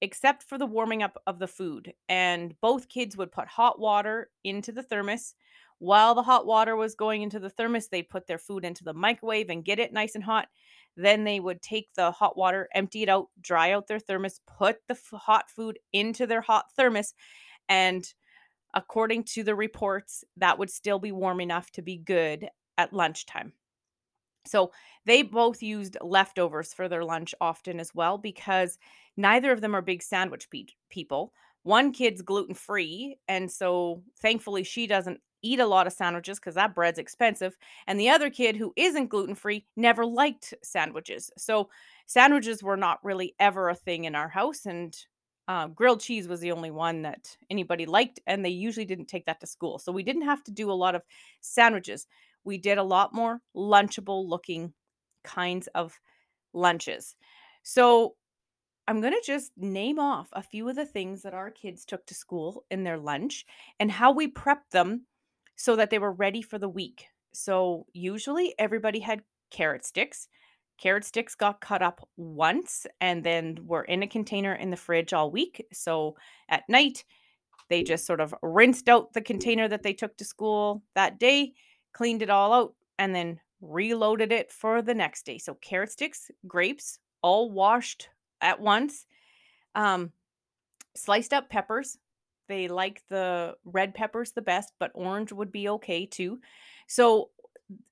except 0.00 0.42
for 0.42 0.58
the 0.58 0.66
warming 0.66 1.02
up 1.02 1.20
of 1.26 1.38
the 1.38 1.46
food. 1.46 1.92
And 2.08 2.54
both 2.60 2.88
kids 2.88 3.16
would 3.16 3.32
put 3.32 3.48
hot 3.48 3.78
water 3.78 4.30
into 4.44 4.72
the 4.72 4.82
thermos. 4.82 5.34
While 5.78 6.14
the 6.14 6.22
hot 6.22 6.46
water 6.46 6.76
was 6.76 6.94
going 6.94 7.22
into 7.22 7.38
the 7.38 7.50
thermos, 7.50 7.88
they 7.88 8.02
put 8.02 8.26
their 8.26 8.38
food 8.38 8.64
into 8.64 8.84
the 8.84 8.92
microwave 8.92 9.48
and 9.48 9.64
get 9.64 9.78
it 9.78 9.92
nice 9.92 10.14
and 10.14 10.24
hot. 10.24 10.48
Then 10.96 11.24
they 11.24 11.40
would 11.40 11.62
take 11.62 11.88
the 11.94 12.10
hot 12.10 12.36
water, 12.36 12.68
empty 12.74 13.02
it 13.02 13.08
out, 13.08 13.28
dry 13.40 13.72
out 13.72 13.86
their 13.86 13.98
thermos, 13.98 14.40
put 14.46 14.76
the 14.88 14.94
f- 14.94 15.20
hot 15.20 15.48
food 15.48 15.78
into 15.92 16.26
their 16.26 16.42
hot 16.42 16.66
thermos. 16.76 17.14
And 17.68 18.04
according 18.74 19.24
to 19.24 19.42
the 19.42 19.54
reports, 19.54 20.24
that 20.36 20.58
would 20.58 20.70
still 20.70 20.98
be 20.98 21.12
warm 21.12 21.40
enough 21.40 21.70
to 21.72 21.82
be 21.82 21.96
good 21.96 22.48
at 22.76 22.92
lunchtime. 22.92 23.52
So 24.46 24.72
they 25.04 25.22
both 25.22 25.62
used 25.62 25.96
leftovers 26.00 26.72
for 26.72 26.88
their 26.88 27.04
lunch 27.04 27.34
often 27.40 27.80
as 27.80 27.94
well 27.94 28.18
because 28.18 28.78
neither 29.16 29.52
of 29.52 29.60
them 29.60 29.74
are 29.74 29.82
big 29.82 30.02
sandwich 30.02 30.48
pe- 30.50 30.64
people. 30.88 31.32
One 31.62 31.92
kid's 31.92 32.22
gluten 32.22 32.54
free, 32.54 33.18
and 33.28 33.50
so 33.50 34.02
thankfully 34.20 34.64
she 34.64 34.86
doesn't 34.86 35.20
eat 35.42 35.60
a 35.60 35.66
lot 35.66 35.86
of 35.86 35.92
sandwiches 35.92 36.38
because 36.38 36.54
that 36.54 36.74
bread's 36.74 36.98
expensive. 36.98 37.56
And 37.86 37.98
the 37.98 38.10
other 38.10 38.30
kid 38.30 38.56
who 38.56 38.72
isn't 38.76 39.08
gluten 39.08 39.34
free 39.34 39.66
never 39.76 40.04
liked 40.04 40.54
sandwiches. 40.62 41.30
So 41.38 41.70
sandwiches 42.06 42.62
were 42.62 42.76
not 42.76 43.02
really 43.04 43.34
ever 43.38 43.68
a 43.68 43.74
thing 43.74 44.04
in 44.04 44.14
our 44.14 44.28
house. 44.28 44.66
And 44.66 44.96
uh, 45.48 45.66
grilled 45.68 46.00
cheese 46.00 46.28
was 46.28 46.40
the 46.40 46.52
only 46.52 46.70
one 46.70 47.02
that 47.02 47.36
anybody 47.50 47.86
liked, 47.86 48.20
and 48.26 48.44
they 48.44 48.50
usually 48.50 48.84
didn't 48.84 49.06
take 49.06 49.26
that 49.26 49.40
to 49.40 49.46
school. 49.46 49.78
So 49.78 49.92
we 49.92 50.02
didn't 50.02 50.22
have 50.22 50.44
to 50.44 50.52
do 50.52 50.70
a 50.70 50.72
lot 50.72 50.94
of 50.94 51.02
sandwiches 51.40 52.06
we 52.44 52.58
did 52.58 52.78
a 52.78 52.82
lot 52.82 53.14
more 53.14 53.40
lunchable 53.56 54.28
looking 54.28 54.72
kinds 55.24 55.68
of 55.74 55.98
lunches. 56.52 57.16
So 57.62 58.14
I'm 58.88 59.00
going 59.00 59.12
to 59.12 59.22
just 59.24 59.52
name 59.56 60.00
off 60.00 60.28
a 60.32 60.42
few 60.42 60.68
of 60.68 60.74
the 60.74 60.84
things 60.84 61.22
that 61.22 61.32
our 61.32 61.50
kids 61.50 61.84
took 61.84 62.04
to 62.06 62.14
school 62.14 62.64
in 62.72 62.82
their 62.82 62.98
lunch 62.98 63.46
and 63.78 63.90
how 63.90 64.10
we 64.10 64.26
prepped 64.26 64.70
them 64.72 65.06
so 65.56 65.76
that 65.76 65.90
they 65.90 65.98
were 66.00 66.12
ready 66.12 66.42
for 66.42 66.58
the 66.58 66.68
week. 66.68 67.06
So, 67.32 67.86
usually 67.92 68.54
everybody 68.58 68.98
had 68.98 69.22
carrot 69.52 69.84
sticks. 69.84 70.26
Carrot 70.76 71.04
sticks 71.04 71.36
got 71.36 71.60
cut 71.60 71.82
up 71.82 72.08
once 72.16 72.86
and 73.00 73.22
then 73.22 73.58
were 73.64 73.84
in 73.84 74.02
a 74.02 74.08
container 74.08 74.54
in 74.54 74.70
the 74.70 74.76
fridge 74.76 75.12
all 75.12 75.30
week. 75.30 75.64
So, 75.72 76.16
at 76.48 76.64
night, 76.68 77.04
they 77.68 77.84
just 77.84 78.06
sort 78.06 78.20
of 78.20 78.34
rinsed 78.42 78.88
out 78.88 79.12
the 79.12 79.20
container 79.20 79.68
that 79.68 79.84
they 79.84 79.92
took 79.92 80.16
to 80.16 80.24
school 80.24 80.82
that 80.96 81.20
day 81.20 81.52
cleaned 81.92 82.22
it 82.22 82.30
all 82.30 82.52
out, 82.52 82.74
and 82.98 83.14
then 83.14 83.40
reloaded 83.60 84.32
it 84.32 84.50
for 84.50 84.82
the 84.82 84.94
next 84.94 85.26
day. 85.26 85.38
So 85.38 85.54
carrot 85.54 85.90
sticks, 85.90 86.30
grapes, 86.46 86.98
all 87.22 87.50
washed 87.50 88.08
at 88.40 88.60
once. 88.60 89.06
Um, 89.74 90.12
sliced 90.96 91.32
up 91.32 91.50
peppers. 91.50 91.98
They 92.48 92.68
like 92.68 93.02
the 93.08 93.54
red 93.64 93.94
peppers 93.94 94.32
the 94.32 94.42
best, 94.42 94.72
but 94.80 94.90
orange 94.94 95.32
would 95.32 95.52
be 95.52 95.68
okay 95.68 96.06
too. 96.06 96.40
So 96.88 97.30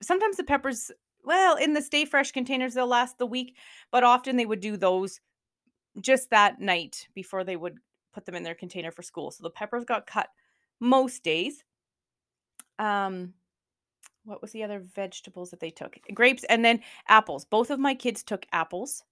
sometimes 0.03 0.37
the 0.37 0.45
peppers, 0.45 0.91
well, 1.25 1.57
in 1.57 1.75
the 1.75 1.83
stay 1.83 2.05
fresh 2.05 2.33
containers, 2.33 2.75
they'll 2.75 2.87
last 2.87 3.19
the 3.19 3.27
week, 3.27 3.57
but 3.93 4.03
often 4.03 4.37
they 4.37 4.47
would 4.47 4.61
do 4.61 4.77
those 4.77 5.21
just 6.01 6.31
that 6.31 6.61
night 6.61 7.07
before 7.15 7.45
they 7.45 7.57
would 7.57 7.79
put 8.13 8.25
them 8.25 8.35
in 8.35 8.43
their 8.43 8.55
container 8.55 8.91
for 8.91 9.03
school. 9.03 9.31
So 9.31 9.43
the 9.43 9.51
peppers 9.51 9.85
got 9.85 10.07
cut 10.07 10.29
most 10.81 11.23
days. 11.23 11.63
Um, 12.79 13.35
what 14.29 14.43
was 14.43 14.53
the 14.53 14.63
other 14.63 14.81
vegetables 14.81 15.51
that 15.51 15.61
they 15.61 15.71
took? 15.71 15.99
Grapes 16.15 16.45
and 16.45 16.65
then 16.65 16.81
apples. 17.09 17.45
Both 17.45 17.71
of 17.71 17.81
my 17.81 17.95
kids 17.95 18.23
took 18.23 18.47
apples. 18.53 19.03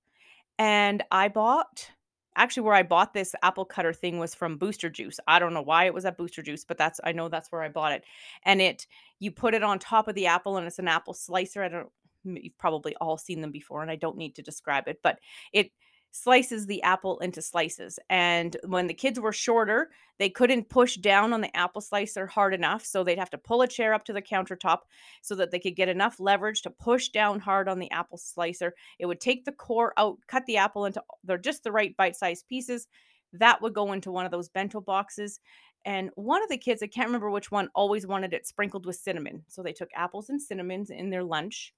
And 0.58 1.02
I 1.10 1.28
bought 1.28 1.90
actually 2.36 2.64
where 2.64 2.74
I 2.74 2.82
bought 2.82 3.14
this 3.14 3.34
apple 3.42 3.64
cutter 3.64 3.92
thing 3.92 4.18
was 4.18 4.34
from 4.34 4.58
Booster 4.58 4.90
Juice. 4.90 5.18
I 5.26 5.38
don't 5.38 5.54
know 5.54 5.62
why 5.62 5.86
it 5.86 5.94
was 5.94 6.04
at 6.04 6.18
Booster 6.18 6.42
Juice, 6.42 6.64
but 6.64 6.78
that's 6.78 7.00
I 7.02 7.12
know 7.12 7.28
that's 7.28 7.50
where 7.50 7.62
I 7.62 7.68
bought 7.68 7.92
it. 7.92 8.04
And 8.44 8.60
it 8.60 8.86
you 9.18 9.30
put 9.30 9.54
it 9.54 9.62
on 9.62 9.78
top 9.78 10.08
of 10.08 10.14
the 10.14 10.26
apple 10.26 10.56
and 10.56 10.66
it's 10.66 10.78
an 10.78 10.88
apple 10.88 11.14
slicer. 11.14 11.62
I 11.62 11.68
don't 11.68 11.88
you've 12.24 12.58
probably 12.58 12.94
all 13.00 13.16
seen 13.16 13.40
them 13.40 13.52
before 13.52 13.82
and 13.82 13.90
I 13.90 13.96
don't 13.96 14.16
need 14.16 14.34
to 14.36 14.42
describe 14.42 14.88
it, 14.88 15.00
but 15.02 15.18
it 15.52 15.70
slices 16.16 16.64
the 16.66 16.82
apple 16.82 17.18
into 17.18 17.42
slices. 17.42 17.98
And 18.08 18.56
when 18.64 18.86
the 18.86 18.94
kids 18.94 19.20
were 19.20 19.34
shorter, 19.34 19.90
they 20.18 20.30
couldn't 20.30 20.70
push 20.70 20.96
down 20.96 21.34
on 21.34 21.42
the 21.42 21.54
apple 21.54 21.82
slicer 21.82 22.26
hard 22.26 22.54
enough. 22.54 22.86
So 22.86 23.04
they'd 23.04 23.18
have 23.18 23.30
to 23.30 23.38
pull 23.38 23.60
a 23.60 23.68
chair 23.68 23.92
up 23.92 24.02
to 24.06 24.14
the 24.14 24.22
countertop 24.22 24.78
so 25.20 25.34
that 25.34 25.50
they 25.50 25.58
could 25.58 25.76
get 25.76 25.90
enough 25.90 26.18
leverage 26.18 26.62
to 26.62 26.70
push 26.70 27.10
down 27.10 27.38
hard 27.38 27.68
on 27.68 27.78
the 27.78 27.90
apple 27.90 28.16
slicer. 28.16 28.74
It 28.98 29.04
would 29.04 29.20
take 29.20 29.44
the 29.44 29.52
core 29.52 29.92
out, 29.98 30.16
cut 30.26 30.46
the 30.46 30.56
apple 30.56 30.86
into 30.86 31.02
they're 31.22 31.36
just 31.36 31.64
the 31.64 31.72
right 31.72 31.94
bite 31.98 32.16
sized 32.16 32.48
pieces. 32.48 32.88
That 33.34 33.60
would 33.60 33.74
go 33.74 33.92
into 33.92 34.10
one 34.10 34.24
of 34.24 34.32
those 34.32 34.48
bento 34.48 34.80
boxes. 34.80 35.40
And 35.84 36.10
one 36.14 36.42
of 36.42 36.48
the 36.48 36.56
kids, 36.56 36.82
I 36.82 36.86
can't 36.86 37.08
remember 37.08 37.30
which 37.30 37.50
one, 37.50 37.68
always 37.74 38.06
wanted 38.06 38.32
it 38.32 38.46
sprinkled 38.46 38.86
with 38.86 38.96
cinnamon. 38.96 39.44
So 39.48 39.62
they 39.62 39.74
took 39.74 39.90
apples 39.94 40.30
and 40.30 40.40
cinnamons 40.40 40.88
in 40.88 41.10
their 41.10 41.22
lunch 41.22 41.74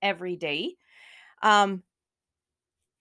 every 0.00 0.36
day. 0.36 0.76
Um, 1.42 1.82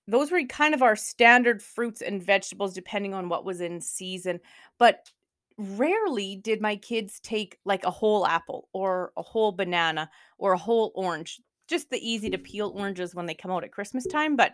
those 0.07 0.31
were 0.31 0.43
kind 0.43 0.73
of 0.73 0.81
our 0.81 0.95
standard 0.95 1.61
fruits 1.61 2.01
and 2.01 2.21
vegetables 2.21 2.73
depending 2.73 3.13
on 3.13 3.29
what 3.29 3.45
was 3.45 3.61
in 3.61 3.81
season 3.81 4.39
but 4.77 5.11
rarely 5.57 6.35
did 6.35 6.61
my 6.61 6.75
kids 6.75 7.19
take 7.21 7.57
like 7.65 7.85
a 7.85 7.91
whole 7.91 8.25
apple 8.25 8.67
or 8.73 9.11
a 9.17 9.21
whole 9.21 9.51
banana 9.51 10.09
or 10.37 10.53
a 10.53 10.57
whole 10.57 10.91
orange 10.95 11.39
just 11.67 11.89
the 11.89 12.09
easy 12.09 12.29
to 12.29 12.37
peel 12.37 12.73
oranges 12.75 13.15
when 13.15 13.25
they 13.25 13.33
come 13.33 13.51
out 13.51 13.63
at 13.63 13.71
christmas 13.71 14.05
time 14.05 14.35
but 14.35 14.53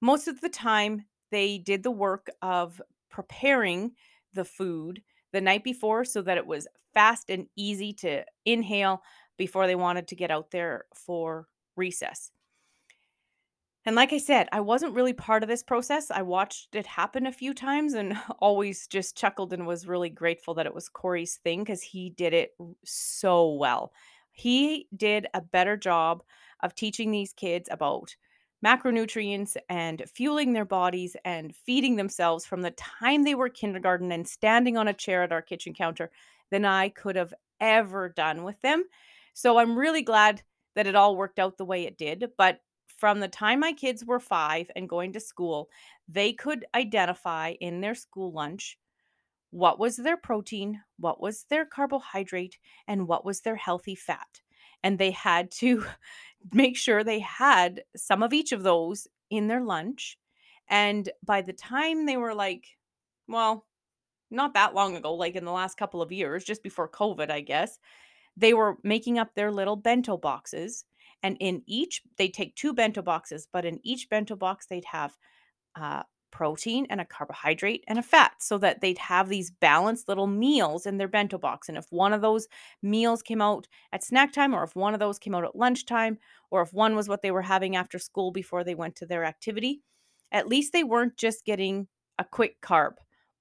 most 0.00 0.28
of 0.28 0.40
the 0.40 0.48
time 0.48 1.04
they 1.30 1.58
did 1.58 1.82
the 1.82 1.90
work 1.90 2.28
of 2.42 2.80
preparing 3.10 3.92
the 4.34 4.44
food 4.44 5.02
the 5.32 5.40
night 5.40 5.64
before 5.64 6.04
so 6.04 6.22
that 6.22 6.38
it 6.38 6.46
was 6.46 6.68
fast 6.92 7.28
and 7.28 7.46
easy 7.56 7.92
to 7.92 8.24
inhale 8.44 9.02
before 9.36 9.66
they 9.66 9.74
wanted 9.74 10.06
to 10.06 10.14
get 10.14 10.30
out 10.30 10.50
there 10.52 10.84
for 10.94 11.48
recess 11.76 12.30
and 13.86 13.96
like 13.96 14.12
I 14.12 14.18
said, 14.18 14.48
I 14.52 14.60
wasn't 14.60 14.94
really 14.94 15.12
part 15.12 15.42
of 15.42 15.48
this 15.48 15.62
process. 15.62 16.10
I 16.10 16.22
watched 16.22 16.74
it 16.74 16.86
happen 16.86 17.26
a 17.26 17.32
few 17.32 17.52
times 17.52 17.94
and 17.94 18.16
always 18.38 18.86
just 18.86 19.16
chuckled 19.16 19.52
and 19.52 19.66
was 19.66 19.86
really 19.86 20.08
grateful 20.08 20.54
that 20.54 20.66
it 20.66 20.74
was 20.74 20.88
Corey's 20.88 21.36
thing 21.36 21.60
because 21.60 21.82
he 21.82 22.10
did 22.10 22.32
it 22.32 22.52
so 22.84 23.52
well. 23.52 23.92
He 24.32 24.88
did 24.96 25.26
a 25.34 25.40
better 25.40 25.76
job 25.76 26.22
of 26.62 26.74
teaching 26.74 27.10
these 27.10 27.32
kids 27.32 27.68
about 27.70 28.16
macronutrients 28.64 29.56
and 29.68 30.02
fueling 30.12 30.54
their 30.54 30.64
bodies 30.64 31.14
and 31.24 31.54
feeding 31.54 31.96
themselves 31.96 32.46
from 32.46 32.62
the 32.62 32.70
time 32.70 33.22
they 33.22 33.34
were 33.34 33.50
kindergarten 33.50 34.10
and 34.10 34.26
standing 34.26 34.78
on 34.78 34.88
a 34.88 34.94
chair 34.94 35.22
at 35.22 35.32
our 35.32 35.42
kitchen 35.42 35.74
counter 35.74 36.10
than 36.50 36.64
I 36.64 36.88
could 36.88 37.16
have 37.16 37.34
ever 37.60 38.08
done 38.08 38.42
with 38.42 38.60
them. 38.62 38.84
So 39.34 39.58
I'm 39.58 39.76
really 39.76 40.02
glad 40.02 40.42
that 40.74 40.86
it 40.86 40.94
all 40.94 41.16
worked 41.16 41.38
out 41.38 41.58
the 41.58 41.64
way 41.64 41.84
it 41.84 41.98
did, 41.98 42.30
but 42.38 42.60
from 43.04 43.20
the 43.20 43.28
time 43.28 43.60
my 43.60 43.74
kids 43.74 44.02
were 44.02 44.18
five 44.18 44.70
and 44.74 44.88
going 44.88 45.12
to 45.12 45.20
school, 45.20 45.68
they 46.08 46.32
could 46.32 46.64
identify 46.74 47.50
in 47.60 47.82
their 47.82 47.94
school 47.94 48.32
lunch 48.32 48.78
what 49.50 49.78
was 49.78 49.98
their 49.98 50.16
protein, 50.16 50.80
what 50.98 51.20
was 51.20 51.44
their 51.50 51.66
carbohydrate, 51.66 52.56
and 52.88 53.06
what 53.06 53.22
was 53.22 53.42
their 53.42 53.56
healthy 53.56 53.94
fat. 53.94 54.40
And 54.82 54.98
they 54.98 55.10
had 55.10 55.50
to 55.50 55.84
make 56.54 56.78
sure 56.78 57.04
they 57.04 57.18
had 57.18 57.82
some 57.94 58.22
of 58.22 58.32
each 58.32 58.52
of 58.52 58.62
those 58.62 59.06
in 59.28 59.48
their 59.48 59.60
lunch. 59.60 60.16
And 60.66 61.06
by 61.22 61.42
the 61.42 61.52
time 61.52 62.06
they 62.06 62.16
were 62.16 62.34
like, 62.34 62.64
well, 63.28 63.66
not 64.30 64.54
that 64.54 64.72
long 64.72 64.96
ago, 64.96 65.12
like 65.12 65.36
in 65.36 65.44
the 65.44 65.52
last 65.52 65.76
couple 65.76 66.00
of 66.00 66.10
years, 66.10 66.42
just 66.42 66.62
before 66.62 66.88
COVID, 66.88 67.30
I 67.30 67.42
guess, 67.42 67.78
they 68.34 68.54
were 68.54 68.78
making 68.82 69.18
up 69.18 69.34
their 69.34 69.52
little 69.52 69.76
bento 69.76 70.16
boxes. 70.16 70.86
And 71.24 71.38
in 71.40 71.62
each, 71.66 72.02
they 72.18 72.28
take 72.28 72.54
two 72.54 72.74
bento 72.74 73.00
boxes, 73.00 73.48
but 73.50 73.64
in 73.64 73.80
each 73.82 74.10
bento 74.10 74.36
box, 74.36 74.66
they'd 74.66 74.84
have 74.84 75.16
uh, 75.74 76.02
protein 76.30 76.86
and 76.90 77.00
a 77.00 77.04
carbohydrate 77.06 77.82
and 77.88 77.98
a 77.98 78.02
fat 78.02 78.32
so 78.40 78.58
that 78.58 78.82
they'd 78.82 78.98
have 78.98 79.28
these 79.28 79.50
balanced 79.50 80.06
little 80.06 80.26
meals 80.26 80.84
in 80.84 80.98
their 80.98 81.08
bento 81.08 81.38
box. 81.38 81.68
And 81.70 81.78
if 81.78 81.86
one 81.88 82.12
of 82.12 82.20
those 82.20 82.46
meals 82.82 83.22
came 83.22 83.40
out 83.40 83.66
at 83.90 84.04
snack 84.04 84.34
time, 84.34 84.52
or 84.52 84.64
if 84.64 84.76
one 84.76 84.92
of 84.92 85.00
those 85.00 85.18
came 85.18 85.34
out 85.34 85.44
at 85.44 85.56
lunchtime, 85.56 86.18
or 86.50 86.60
if 86.60 86.74
one 86.74 86.94
was 86.94 87.08
what 87.08 87.22
they 87.22 87.30
were 87.30 87.42
having 87.42 87.74
after 87.74 87.98
school 87.98 88.30
before 88.30 88.62
they 88.62 88.74
went 88.74 88.94
to 88.96 89.06
their 89.06 89.24
activity, 89.24 89.80
at 90.30 90.46
least 90.46 90.74
they 90.74 90.84
weren't 90.84 91.16
just 91.16 91.46
getting 91.46 91.88
a 92.18 92.24
quick 92.24 92.60
carb 92.60 92.92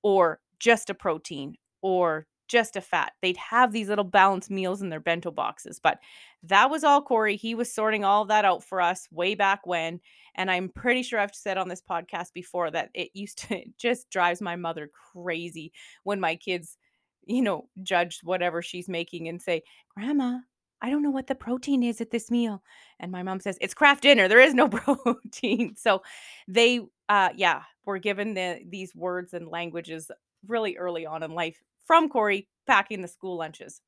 or 0.03 0.39
just 0.57 0.89
a 0.89 0.93
protein 0.93 1.55
or 1.81 2.27
just 2.53 2.75
a 2.75 2.81
fat. 2.81 3.13
They'd 3.24 3.38
have 3.38 3.72
these 3.72 3.89
little 3.89 4.05
balanced 4.05 4.51
meals 4.51 4.83
in 4.83 4.89
their 4.89 5.00
bento 5.00 5.31
boxes. 5.31 5.79
But 5.81 5.98
that 6.43 6.69
was 6.69 6.83
all 6.83 7.01
Corey. 7.01 7.36
He 7.36 7.55
was 7.55 7.74
sorting 7.74 8.05
all 8.05 8.25
that 8.25 8.45
out 8.45 8.63
for 8.63 8.79
us 8.79 9.07
way 9.12 9.33
back 9.33 9.65
when. 9.65 10.00
And 10.36 10.51
I'm 10.51 10.69
pretty 10.69 11.01
sure 11.01 11.19
I've 11.19 11.33
said 11.33 11.57
on 11.57 11.67
this 11.67 11.81
podcast 11.81 12.31
before 12.31 12.69
that 12.69 12.91
it 12.93 13.10
used 13.15 13.39
to 13.39 13.55
it 13.57 13.75
just 13.79 14.12
drives 14.12 14.39
my 14.39 14.55
mother 14.55 14.91
crazy 15.12 15.74
when 16.03 16.19
my 16.19 16.36
kids, 16.36 16.77
you 17.25 17.41
know, 17.41 17.69
judge 17.81 18.19
whatever 18.22 18.62
she's 18.62 18.88
making 18.88 19.27
and 19.27 19.41
say, 19.41 19.63
Grandma, 19.89 20.38
I 20.83 20.89
don't 20.89 21.01
know 21.01 21.09
what 21.09 21.27
the 21.27 21.35
protein 21.35 21.81
is 21.81 22.01
at 22.01 22.11
this 22.11 22.29
meal. 22.29 22.61
And 22.99 23.11
my 23.11 23.23
mom 23.23 23.39
says, 23.39 23.57
It's 23.61 23.73
Kraft 23.73 24.03
dinner. 24.03 24.27
There 24.27 24.41
is 24.41 24.53
no 24.53 24.67
protein. 24.69 25.75
So 25.77 26.03
they 26.47 26.81
uh 27.09 27.29
yeah, 27.35 27.63
were 27.85 27.97
given 27.97 28.33
the 28.33 28.59
these 28.67 28.93
words 28.93 29.33
and 29.33 29.47
languages 29.47 30.11
really 30.47 30.77
early 30.77 31.05
on 31.05 31.23
in 31.23 31.31
life 31.31 31.61
from 31.85 32.09
Corey 32.09 32.47
packing 32.67 33.01
the 33.01 33.07
school 33.07 33.37
lunches. 33.37 33.81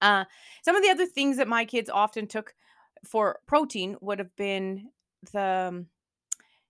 Uh, 0.00 0.24
some 0.64 0.74
of 0.74 0.82
the 0.82 0.90
other 0.90 1.06
things 1.06 1.36
that 1.36 1.46
my 1.46 1.64
kids 1.64 1.88
often 1.88 2.26
took 2.26 2.54
for 3.04 3.38
protein 3.46 3.96
would 4.00 4.18
have 4.18 4.34
been 4.36 4.88
the 5.32 5.68
um, 5.68 5.86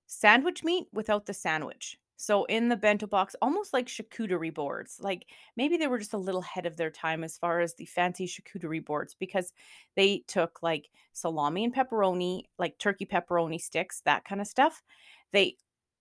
sandwich 0.06 0.62
meat 0.62 0.86
without 0.92 1.24
the 1.26 1.32
sandwich. 1.32 1.98
So 2.22 2.44
in 2.44 2.68
the 2.68 2.76
bento 2.76 3.08
box, 3.08 3.34
almost 3.42 3.72
like 3.72 3.88
charcuterie 3.88 4.54
boards. 4.54 4.98
Like 5.00 5.26
maybe 5.56 5.76
they 5.76 5.88
were 5.88 5.98
just 5.98 6.12
a 6.12 6.18
little 6.18 6.40
ahead 6.40 6.66
of 6.66 6.76
their 6.76 6.88
time 6.88 7.24
as 7.24 7.36
far 7.36 7.58
as 7.58 7.74
the 7.74 7.84
fancy 7.84 8.28
charcuterie 8.28 8.84
boards 8.84 9.16
because 9.18 9.52
they 9.96 10.22
took 10.28 10.62
like 10.62 10.88
salami 11.12 11.64
and 11.64 11.74
pepperoni, 11.74 12.44
like 12.60 12.78
turkey 12.78 13.06
pepperoni 13.06 13.60
sticks, 13.60 14.02
that 14.04 14.24
kind 14.24 14.40
of 14.40 14.46
stuff. 14.46 14.84
They 15.32 15.56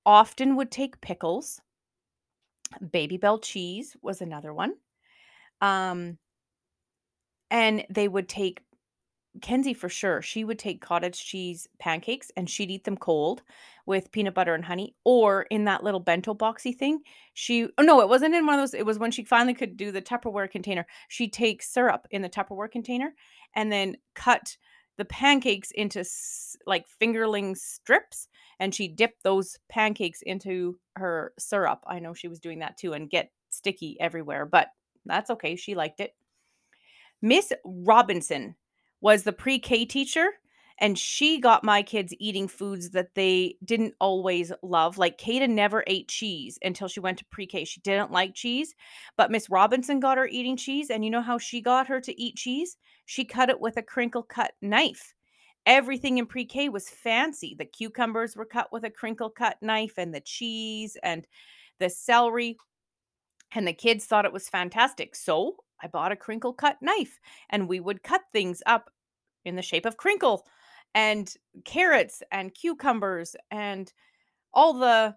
often 0.05 0.57
would 0.57 0.69
take 0.69 1.01
pickles. 1.01 1.59
Babybel 2.79 3.41
cheese 3.41 3.97
was 4.03 4.21
another 4.21 4.53
one. 4.53 4.75
Um, 5.59 6.19
and 7.49 7.83
they 7.89 8.07
would 8.07 8.29
take 8.29 8.61
Kenzie 9.41 9.73
for 9.73 9.87
sure. 9.87 10.21
She 10.21 10.43
would 10.43 10.59
take 10.59 10.81
cottage 10.81 11.23
cheese 11.23 11.67
pancakes 11.79 12.31
and 12.35 12.49
she'd 12.49 12.69
eat 12.69 12.83
them 12.83 12.97
cold 12.97 13.43
with 13.85 14.11
peanut 14.11 14.33
butter 14.33 14.53
and 14.53 14.65
honey, 14.65 14.95
or 15.05 15.43
in 15.43 15.63
that 15.65 15.83
little 15.83 15.99
bento 16.01 16.33
boxy 16.33 16.77
thing. 16.77 16.99
She 17.33 17.67
oh 17.77 17.83
no, 17.83 18.01
it 18.01 18.09
wasn't 18.09 18.35
in 18.35 18.45
one 18.45 18.55
of 18.55 18.61
those. 18.61 18.73
It 18.73 18.85
was 18.85 18.99
when 18.99 19.11
she 19.11 19.23
finally 19.23 19.53
could 19.53 19.77
do 19.77 19.91
the 19.91 20.01
Tupperware 20.01 20.51
container. 20.51 20.85
She'd 21.07 21.33
take 21.33 21.63
syrup 21.63 22.07
in 22.11 22.21
the 22.21 22.29
Tupperware 22.29 22.69
container 22.69 23.13
and 23.55 23.71
then 23.71 23.95
cut 24.15 24.57
the 24.97 25.05
pancakes 25.05 25.71
into 25.71 26.01
s- 26.01 26.57
like 26.67 26.85
fingerling 27.01 27.57
strips 27.57 28.27
and 28.59 28.75
she 28.75 28.87
dipped 28.87 29.23
those 29.23 29.57
pancakes 29.69 30.21
into 30.23 30.77
her 30.97 31.33
syrup. 31.39 31.79
I 31.87 31.99
know 31.99 32.13
she 32.13 32.27
was 32.27 32.39
doing 32.39 32.59
that 32.59 32.77
too 32.77 32.93
and 32.93 33.09
get 33.09 33.31
sticky 33.49 33.97
everywhere, 33.99 34.45
but 34.45 34.67
that's 35.05 35.31
okay. 35.31 35.55
She 35.55 35.73
liked 35.73 35.99
it. 36.01 36.13
Miss 37.21 37.53
Robinson 37.63 38.55
was 39.01 39.23
the 39.23 39.33
pre 39.33 39.59
K 39.59 39.85
teacher, 39.85 40.29
and 40.77 40.97
she 40.97 41.39
got 41.39 41.63
my 41.63 41.83
kids 41.83 42.13
eating 42.19 42.47
foods 42.47 42.91
that 42.91 43.13
they 43.15 43.55
didn't 43.63 43.93
always 43.99 44.51
love. 44.63 44.97
Like 44.97 45.17
Kata 45.19 45.47
never 45.47 45.83
ate 45.87 46.07
cheese 46.07 46.57
until 46.63 46.87
she 46.87 46.99
went 46.99 47.17
to 47.19 47.25
pre 47.25 47.45
K. 47.45 47.65
She 47.65 47.81
didn't 47.81 48.11
like 48.11 48.33
cheese, 48.33 48.73
but 49.17 49.31
Miss 49.31 49.49
Robinson 49.49 49.99
got 49.99 50.17
her 50.17 50.27
eating 50.27 50.57
cheese. 50.57 50.89
And 50.89 51.03
you 51.03 51.11
know 51.11 51.21
how 51.21 51.37
she 51.37 51.61
got 51.61 51.87
her 51.87 51.99
to 52.01 52.21
eat 52.21 52.35
cheese? 52.35 52.77
She 53.05 53.25
cut 53.25 53.49
it 53.49 53.59
with 53.59 53.77
a 53.77 53.83
crinkle 53.83 54.23
cut 54.23 54.53
knife. 54.61 55.13
Everything 55.65 56.17
in 56.17 56.25
pre 56.25 56.45
K 56.45 56.69
was 56.69 56.89
fancy. 56.89 57.55
The 57.57 57.65
cucumbers 57.65 58.35
were 58.35 58.45
cut 58.45 58.71
with 58.71 58.83
a 58.83 58.89
crinkle 58.89 59.29
cut 59.29 59.57
knife, 59.61 59.93
and 59.97 60.13
the 60.13 60.21
cheese 60.21 60.97
and 61.03 61.27
the 61.79 61.89
celery. 61.89 62.57
And 63.53 63.67
the 63.67 63.73
kids 63.73 64.05
thought 64.05 64.25
it 64.25 64.33
was 64.33 64.47
fantastic. 64.47 65.13
So 65.13 65.57
I 65.81 65.87
bought 65.87 66.11
a 66.11 66.15
crinkle 66.15 66.53
cut 66.53 66.77
knife 66.81 67.19
and 67.49 67.67
we 67.67 67.79
would 67.79 68.03
cut 68.03 68.21
things 68.31 68.61
up 68.65 68.89
in 69.45 69.55
the 69.55 69.61
shape 69.61 69.85
of 69.85 69.97
crinkle 69.97 70.45
and 70.93 71.33
carrots 71.65 72.21
and 72.31 72.53
cucumbers 72.53 73.35
and 73.49 73.91
all 74.53 74.73
the 74.73 75.15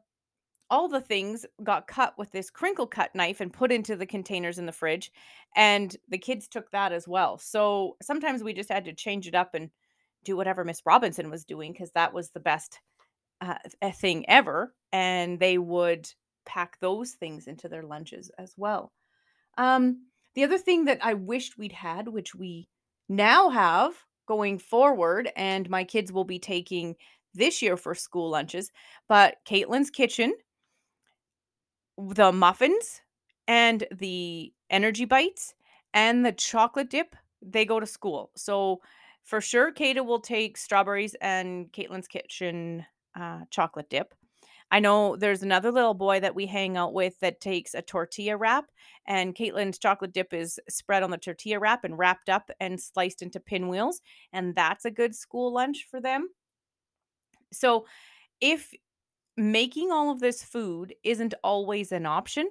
all 0.70 0.88
the 0.88 1.00
things 1.00 1.44
got 1.62 1.86
cut 1.86 2.16
with 2.16 2.30
this 2.32 2.50
crinkle 2.50 2.86
cut 2.86 3.14
knife 3.14 3.40
and 3.40 3.52
put 3.52 3.70
into 3.70 3.96
the 3.96 4.06
containers 4.06 4.58
in 4.58 4.66
the 4.66 4.72
fridge 4.72 5.12
and 5.54 5.96
the 6.08 6.18
kids 6.18 6.48
took 6.48 6.70
that 6.70 6.90
as 6.90 7.06
well. 7.06 7.36
So 7.38 7.96
sometimes 8.02 8.42
we 8.42 8.54
just 8.54 8.72
had 8.72 8.86
to 8.86 8.94
change 8.94 9.28
it 9.28 9.34
up 9.34 9.54
and 9.54 9.70
do 10.24 10.36
whatever 10.36 10.64
miss 10.64 10.80
robinson 10.86 11.30
was 11.30 11.44
doing 11.44 11.72
because 11.72 11.92
that 11.92 12.14
was 12.14 12.30
the 12.30 12.40
best 12.40 12.80
uh, 13.42 13.56
thing 13.92 14.24
ever 14.28 14.74
and 14.92 15.38
they 15.38 15.58
would 15.58 16.08
pack 16.46 16.78
those 16.80 17.12
things 17.12 17.46
into 17.46 17.68
their 17.68 17.82
lunches 17.82 18.30
as 18.38 18.54
well. 18.56 18.92
Um 19.58 20.06
the 20.34 20.44
other 20.44 20.58
thing 20.58 20.84
that 20.86 20.98
I 21.02 21.14
wished 21.14 21.58
we'd 21.58 21.72
had, 21.72 22.08
which 22.08 22.34
we 22.34 22.68
now 23.08 23.50
have 23.50 23.94
going 24.26 24.58
forward, 24.58 25.30
and 25.36 25.68
my 25.68 25.84
kids 25.84 26.12
will 26.12 26.24
be 26.24 26.38
taking 26.38 26.96
this 27.34 27.60
year 27.62 27.76
for 27.76 27.94
school 27.94 28.30
lunches, 28.30 28.70
but 29.08 29.36
Caitlin's 29.44 29.90
Kitchen, 29.90 30.34
the 31.98 32.32
muffins, 32.32 33.00
and 33.46 33.86
the 33.92 34.52
energy 34.70 35.04
bites, 35.04 35.54
and 35.92 36.24
the 36.24 36.32
chocolate 36.32 36.90
dip, 36.90 37.14
they 37.42 37.64
go 37.64 37.78
to 37.78 37.86
school. 37.86 38.30
So 38.36 38.80
for 39.24 39.40
sure, 39.40 39.72
Kata 39.72 40.02
will 40.02 40.20
take 40.20 40.56
strawberries 40.56 41.14
and 41.20 41.70
Caitlin's 41.72 42.08
Kitchen 42.08 42.84
uh, 43.18 43.40
chocolate 43.50 43.90
dip. 43.90 44.14
I 44.74 44.80
know 44.80 45.14
there's 45.14 45.44
another 45.44 45.70
little 45.70 45.94
boy 45.94 46.18
that 46.18 46.34
we 46.34 46.46
hang 46.46 46.76
out 46.76 46.92
with 46.92 47.20
that 47.20 47.40
takes 47.40 47.74
a 47.74 47.80
tortilla 47.80 48.36
wrap, 48.36 48.72
and 49.06 49.32
Caitlin's 49.32 49.78
chocolate 49.78 50.12
dip 50.12 50.34
is 50.34 50.58
spread 50.68 51.04
on 51.04 51.12
the 51.12 51.16
tortilla 51.16 51.60
wrap 51.60 51.84
and 51.84 51.96
wrapped 51.96 52.28
up 52.28 52.50
and 52.58 52.80
sliced 52.80 53.22
into 53.22 53.38
pinwheels, 53.38 54.00
and 54.32 54.56
that's 54.56 54.84
a 54.84 54.90
good 54.90 55.14
school 55.14 55.52
lunch 55.54 55.86
for 55.88 56.00
them. 56.00 56.28
So, 57.52 57.86
if 58.40 58.72
making 59.36 59.92
all 59.92 60.10
of 60.10 60.20
this 60.20 60.42
food 60.42 60.94
isn't 61.04 61.34
always 61.44 61.92
an 61.92 62.06
option, 62.06 62.50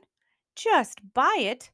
just 0.56 1.02
buy 1.14 1.38
it, 1.40 1.72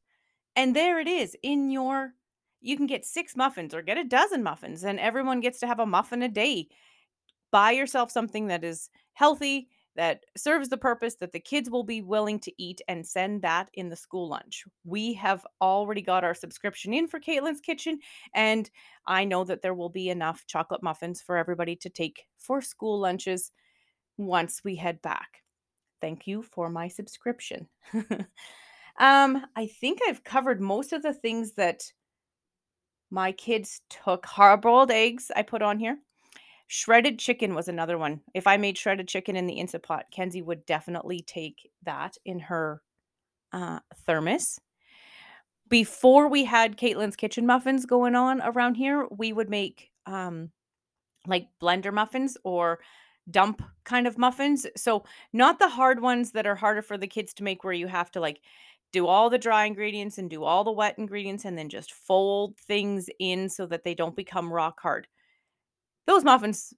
and 0.56 0.76
there 0.76 1.00
it 1.00 1.08
is 1.08 1.38
in 1.44 1.72
your. 1.72 2.14
You 2.62 2.78
can 2.78 2.88
get 2.88 3.06
six 3.06 3.36
muffins 3.36 3.76
or 3.76 3.84
get 3.84 4.00
a 4.00 4.06
dozen 4.06 4.44
muffins, 4.44 4.84
and 4.84 5.00
everyone 5.00 5.42
gets 5.42 5.60
to 5.62 5.68
have 5.68 5.80
a 5.80 5.86
muffin 5.86 6.24
a 6.24 6.30
day. 6.30 6.70
Buy 7.52 7.72
yourself 7.72 8.12
something 8.12 8.48
that 8.48 8.64
is 8.64 8.90
healthy 9.14 9.70
that 10.00 10.24
serves 10.38 10.70
the 10.70 10.78
purpose 10.78 11.16
that 11.16 11.34
the 11.34 11.42
kids 11.42 11.70
will 11.70 11.84
be 11.84 12.02
willing 12.02 12.40
to 12.40 12.54
eat 12.58 12.80
and 12.88 13.06
send 13.06 13.42
that 13.42 13.70
in 13.74 13.90
the 13.90 13.98
school 13.98 14.30
lunch. 14.30 14.64
We 14.86 15.12
have 15.16 15.46
already 15.60 16.02
got 16.02 16.24
our 16.24 16.34
subscription 16.34 16.94
in 16.94 17.06
for 17.06 17.20
Caitlin's 17.20 17.60
Kitchen, 17.60 18.00
and 18.34 18.70
I 19.06 19.26
know 19.26 19.44
that 19.44 19.62
there 19.62 19.74
will 19.74 19.90
be 19.90 20.10
enough 20.10 20.46
chocolate 20.48 20.82
muffins 20.82 21.22
for 21.22 21.36
everybody 21.36 21.76
to 21.76 21.90
take 21.90 22.28
for 22.38 22.62
school 22.62 22.98
lunches 22.98 23.52
once 24.16 24.62
we 24.64 24.78
head 24.78 25.02
back. 25.02 25.44
Thank 26.00 26.28
you 26.28 26.44
for 26.44 26.70
my 26.70 26.88
subscription. 26.88 27.68
um, 29.02 29.46
I 29.54 29.68
think 29.68 30.00
I've 30.08 30.24
covered 30.24 30.62
most 30.62 30.94
of 30.94 31.02
the 31.02 31.14
things 31.14 31.56
that 31.56 31.84
my 33.12 33.34
kids 33.34 33.82
took. 33.90 34.26
Hard 34.26 34.62
boiled 34.62 34.92
eggs, 34.92 35.30
I 35.36 35.42
put 35.42 35.62
on 35.62 35.78
here. 35.78 35.98
Shredded 36.72 37.18
chicken 37.18 37.56
was 37.56 37.68
another 37.68 37.98
one. 37.98 38.22
If 38.36 38.46
I 38.46 38.58
made 38.58 38.78
shredded 38.78 39.08
chicken 39.08 39.36
in 39.36 39.48
the 39.48 39.56
Instant 39.56 39.84
Pot, 39.84 40.06
Kenzie 40.12 40.44
would 40.44 40.68
definitely 40.68 41.24
take 41.26 41.68
that 41.82 42.16
in 42.26 42.40
her 42.42 42.84
uh, 43.52 43.80
thermos. 44.06 44.60
Before 45.68 46.28
we 46.28 46.46
had 46.46 46.78
Caitlin's 46.78 47.16
Kitchen 47.16 47.48
muffins 47.48 47.88
going 47.88 48.14
on 48.14 48.40
around 48.44 48.76
here, 48.76 49.08
we 49.10 49.34
would 49.34 49.50
make 49.50 49.90
um 50.06 50.52
like 51.26 51.48
blender 51.60 51.92
muffins 51.92 52.38
or 52.44 52.80
dump 53.32 53.64
kind 53.84 54.06
of 54.06 54.20
muffins. 54.20 54.68
So 54.78 55.06
not 55.34 55.58
the 55.58 55.70
hard 55.70 56.04
ones 56.04 56.34
that 56.34 56.46
are 56.46 56.56
harder 56.56 56.84
for 56.84 57.00
the 57.00 57.08
kids 57.08 57.34
to 57.36 57.44
make 57.44 57.64
where 57.64 57.74
you 57.74 57.88
have 57.88 58.12
to 58.12 58.20
like 58.20 58.42
do 58.92 59.08
all 59.08 59.32
the 59.32 59.40
dry 59.40 59.66
ingredients 59.66 60.20
and 60.20 60.30
do 60.30 60.44
all 60.44 60.64
the 60.64 60.72
wet 60.72 61.00
ingredients 61.00 61.46
and 61.46 61.58
then 61.58 61.70
just 61.70 61.94
fold 61.94 62.58
things 62.60 63.10
in 63.20 63.50
so 63.50 63.66
that 63.66 63.84
they 63.84 63.96
don't 63.96 64.16
become 64.16 64.54
rock 64.54 64.80
hard. 64.82 65.08
Those 66.10 66.24
muffins 66.24 66.74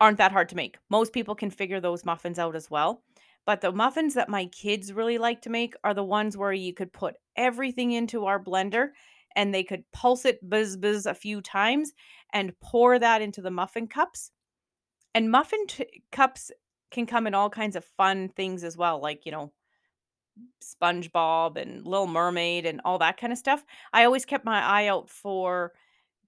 aren't 0.00 0.18
that 0.18 0.32
hard 0.32 0.48
to 0.48 0.56
make. 0.56 0.78
Most 0.90 1.12
people 1.12 1.36
can 1.36 1.48
figure 1.48 1.78
those 1.78 2.04
muffins 2.04 2.40
out 2.40 2.56
as 2.56 2.68
well. 2.68 3.04
But 3.46 3.60
the 3.60 3.70
muffins 3.70 4.14
that 4.14 4.28
my 4.28 4.46
kids 4.46 4.92
really 4.92 5.16
like 5.16 5.42
to 5.42 5.48
make 5.48 5.74
are 5.84 5.94
the 5.94 6.02
ones 6.02 6.36
where 6.36 6.52
you 6.52 6.74
could 6.74 6.92
put 6.92 7.14
everything 7.36 7.92
into 7.92 8.26
our 8.26 8.42
blender 8.42 8.88
and 9.36 9.54
they 9.54 9.62
could 9.62 9.84
pulse 9.92 10.24
it 10.24 10.40
buzz 10.42 10.76
buzz 10.76 11.06
a 11.06 11.14
few 11.14 11.40
times 11.40 11.92
and 12.32 12.58
pour 12.58 12.98
that 12.98 13.22
into 13.22 13.42
the 13.42 13.52
muffin 13.52 13.86
cups. 13.86 14.32
And 15.14 15.30
muffin 15.30 15.64
t- 15.68 16.02
cups 16.10 16.50
can 16.90 17.06
come 17.06 17.28
in 17.28 17.34
all 17.34 17.50
kinds 17.50 17.76
of 17.76 17.84
fun 17.96 18.28
things 18.28 18.64
as 18.64 18.76
well, 18.76 19.00
like, 19.00 19.24
you 19.24 19.30
know, 19.30 19.52
SpongeBob 20.64 21.56
and 21.56 21.86
Little 21.86 22.08
Mermaid 22.08 22.66
and 22.66 22.80
all 22.84 22.98
that 22.98 23.18
kind 23.18 23.32
of 23.32 23.38
stuff. 23.38 23.64
I 23.92 24.02
always 24.02 24.24
kept 24.24 24.44
my 24.44 24.60
eye 24.60 24.88
out 24.88 25.08
for 25.08 25.74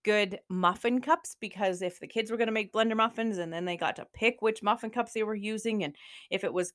good 0.05 0.39
muffin 0.49 1.01
cups 1.01 1.37
because 1.41 1.83
if 1.83 2.01
the 2.01 2.07
kids 2.07 2.31
were 2.31 2.37
going 2.37 2.49
to 2.49 2.53
make 2.53 2.73
blender 2.73 2.97
muffins 2.97 3.39
and 3.39 3.53
then 3.53 3.65
they 3.65 3.77
got 3.77 3.97
to 3.97 4.07
pick 4.15 4.37
which 4.41 4.63
muffin 4.63 4.91
cups 4.91 5.13
they 5.13 5.23
were 5.23 5.35
using 5.35 5.85
and 5.85 5.95
if 6.31 6.45
it 6.45 6.53
was 6.53 6.73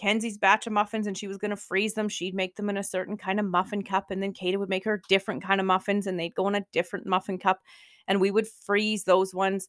Kenzie's 0.00 0.38
batch 0.38 0.66
of 0.66 0.72
muffins 0.72 1.06
and 1.06 1.18
she 1.18 1.26
was 1.26 1.38
going 1.38 1.50
to 1.50 1.56
freeze 1.56 1.94
them, 1.94 2.08
she'd 2.08 2.34
make 2.34 2.54
them 2.54 2.70
in 2.70 2.76
a 2.76 2.84
certain 2.84 3.16
kind 3.16 3.40
of 3.40 3.46
muffin 3.46 3.82
cup 3.82 4.10
and 4.10 4.22
then 4.22 4.32
Kata 4.32 4.58
would 4.58 4.68
make 4.68 4.84
her 4.84 5.02
different 5.08 5.42
kind 5.42 5.60
of 5.60 5.66
muffins 5.66 6.06
and 6.06 6.18
they'd 6.18 6.34
go 6.34 6.46
in 6.46 6.54
a 6.54 6.64
different 6.72 7.06
muffin 7.06 7.38
cup 7.38 7.60
and 8.06 8.20
we 8.20 8.30
would 8.30 8.46
freeze 8.46 9.04
those 9.04 9.34
ones 9.34 9.68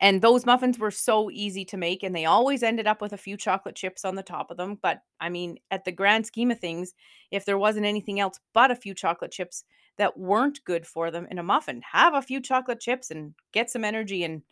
and 0.00 0.20
those 0.20 0.44
muffins 0.44 0.78
were 0.78 0.90
so 0.90 1.30
easy 1.30 1.64
to 1.66 1.76
make, 1.76 2.02
and 2.02 2.14
they 2.14 2.26
always 2.26 2.62
ended 2.62 2.86
up 2.86 3.00
with 3.00 3.12
a 3.12 3.18
few 3.18 3.36
chocolate 3.36 3.76
chips 3.76 4.04
on 4.04 4.14
the 4.14 4.22
top 4.22 4.50
of 4.50 4.56
them. 4.56 4.78
But 4.82 5.00
I 5.20 5.28
mean, 5.30 5.58
at 5.70 5.84
the 5.84 5.92
grand 5.92 6.26
scheme 6.26 6.50
of 6.50 6.60
things, 6.60 6.92
if 7.30 7.44
there 7.44 7.58
wasn't 7.58 7.86
anything 7.86 8.20
else 8.20 8.38
but 8.52 8.70
a 8.70 8.76
few 8.76 8.94
chocolate 8.94 9.32
chips 9.32 9.64
that 9.96 10.18
weren't 10.18 10.64
good 10.64 10.86
for 10.86 11.10
them 11.10 11.26
in 11.30 11.38
a 11.38 11.42
muffin, 11.42 11.80
have 11.92 12.14
a 12.14 12.22
few 12.22 12.40
chocolate 12.40 12.80
chips 12.80 13.10
and 13.10 13.34
get 13.52 13.70
some 13.70 13.84
energy 13.84 14.24
and 14.24 14.42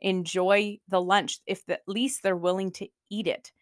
enjoy 0.00 0.78
the 0.88 1.00
lunch 1.00 1.40
if 1.46 1.66
the, 1.66 1.74
at 1.74 1.82
least 1.86 2.22
they're 2.22 2.36
willing 2.36 2.70
to 2.72 2.88
eat 3.10 3.26
it. 3.26 3.52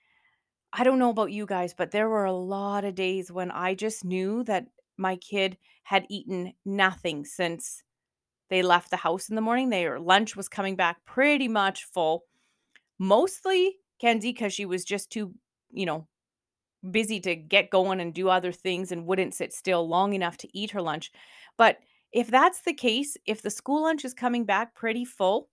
I 0.72 0.84
don't 0.84 0.98
know 1.00 1.10
about 1.10 1.32
you 1.32 1.46
guys, 1.46 1.74
but 1.74 1.90
there 1.90 2.08
were 2.08 2.26
a 2.26 2.32
lot 2.32 2.84
of 2.84 2.94
days 2.94 3.32
when 3.32 3.50
I 3.50 3.74
just 3.74 4.04
knew 4.04 4.44
that 4.44 4.66
my 4.96 5.16
kid 5.16 5.56
had 5.82 6.06
eaten 6.08 6.52
nothing 6.64 7.24
since 7.24 7.82
they 8.50 8.62
left 8.62 8.90
the 8.90 8.96
house 8.96 9.28
in 9.28 9.34
the 9.34 9.40
morning. 9.40 9.70
Their 9.70 10.00
lunch 10.00 10.36
was 10.36 10.48
coming 10.48 10.76
back 10.76 11.04
pretty 11.04 11.48
much 11.48 11.84
full. 11.84 12.24
Mostly 12.98 13.76
Kenzie, 13.98 14.32
because 14.32 14.52
she 14.52 14.64
was 14.64 14.84
just 14.84 15.10
too, 15.10 15.34
you 15.70 15.86
know, 15.86 16.06
busy 16.90 17.20
to 17.20 17.34
get 17.34 17.70
going 17.70 18.00
and 18.00 18.14
do 18.14 18.28
other 18.28 18.52
things 18.52 18.92
and 18.92 19.06
wouldn't 19.06 19.34
sit 19.34 19.52
still 19.52 19.86
long 19.86 20.14
enough 20.14 20.36
to 20.38 20.58
eat 20.58 20.70
her 20.70 20.82
lunch. 20.82 21.10
But 21.56 21.78
if 22.12 22.28
that's 22.28 22.62
the 22.62 22.72
case, 22.72 23.16
if 23.26 23.42
the 23.42 23.50
school 23.50 23.82
lunch 23.82 24.04
is 24.04 24.14
coming 24.14 24.44
back 24.44 24.74
pretty 24.74 25.04
full 25.04 25.48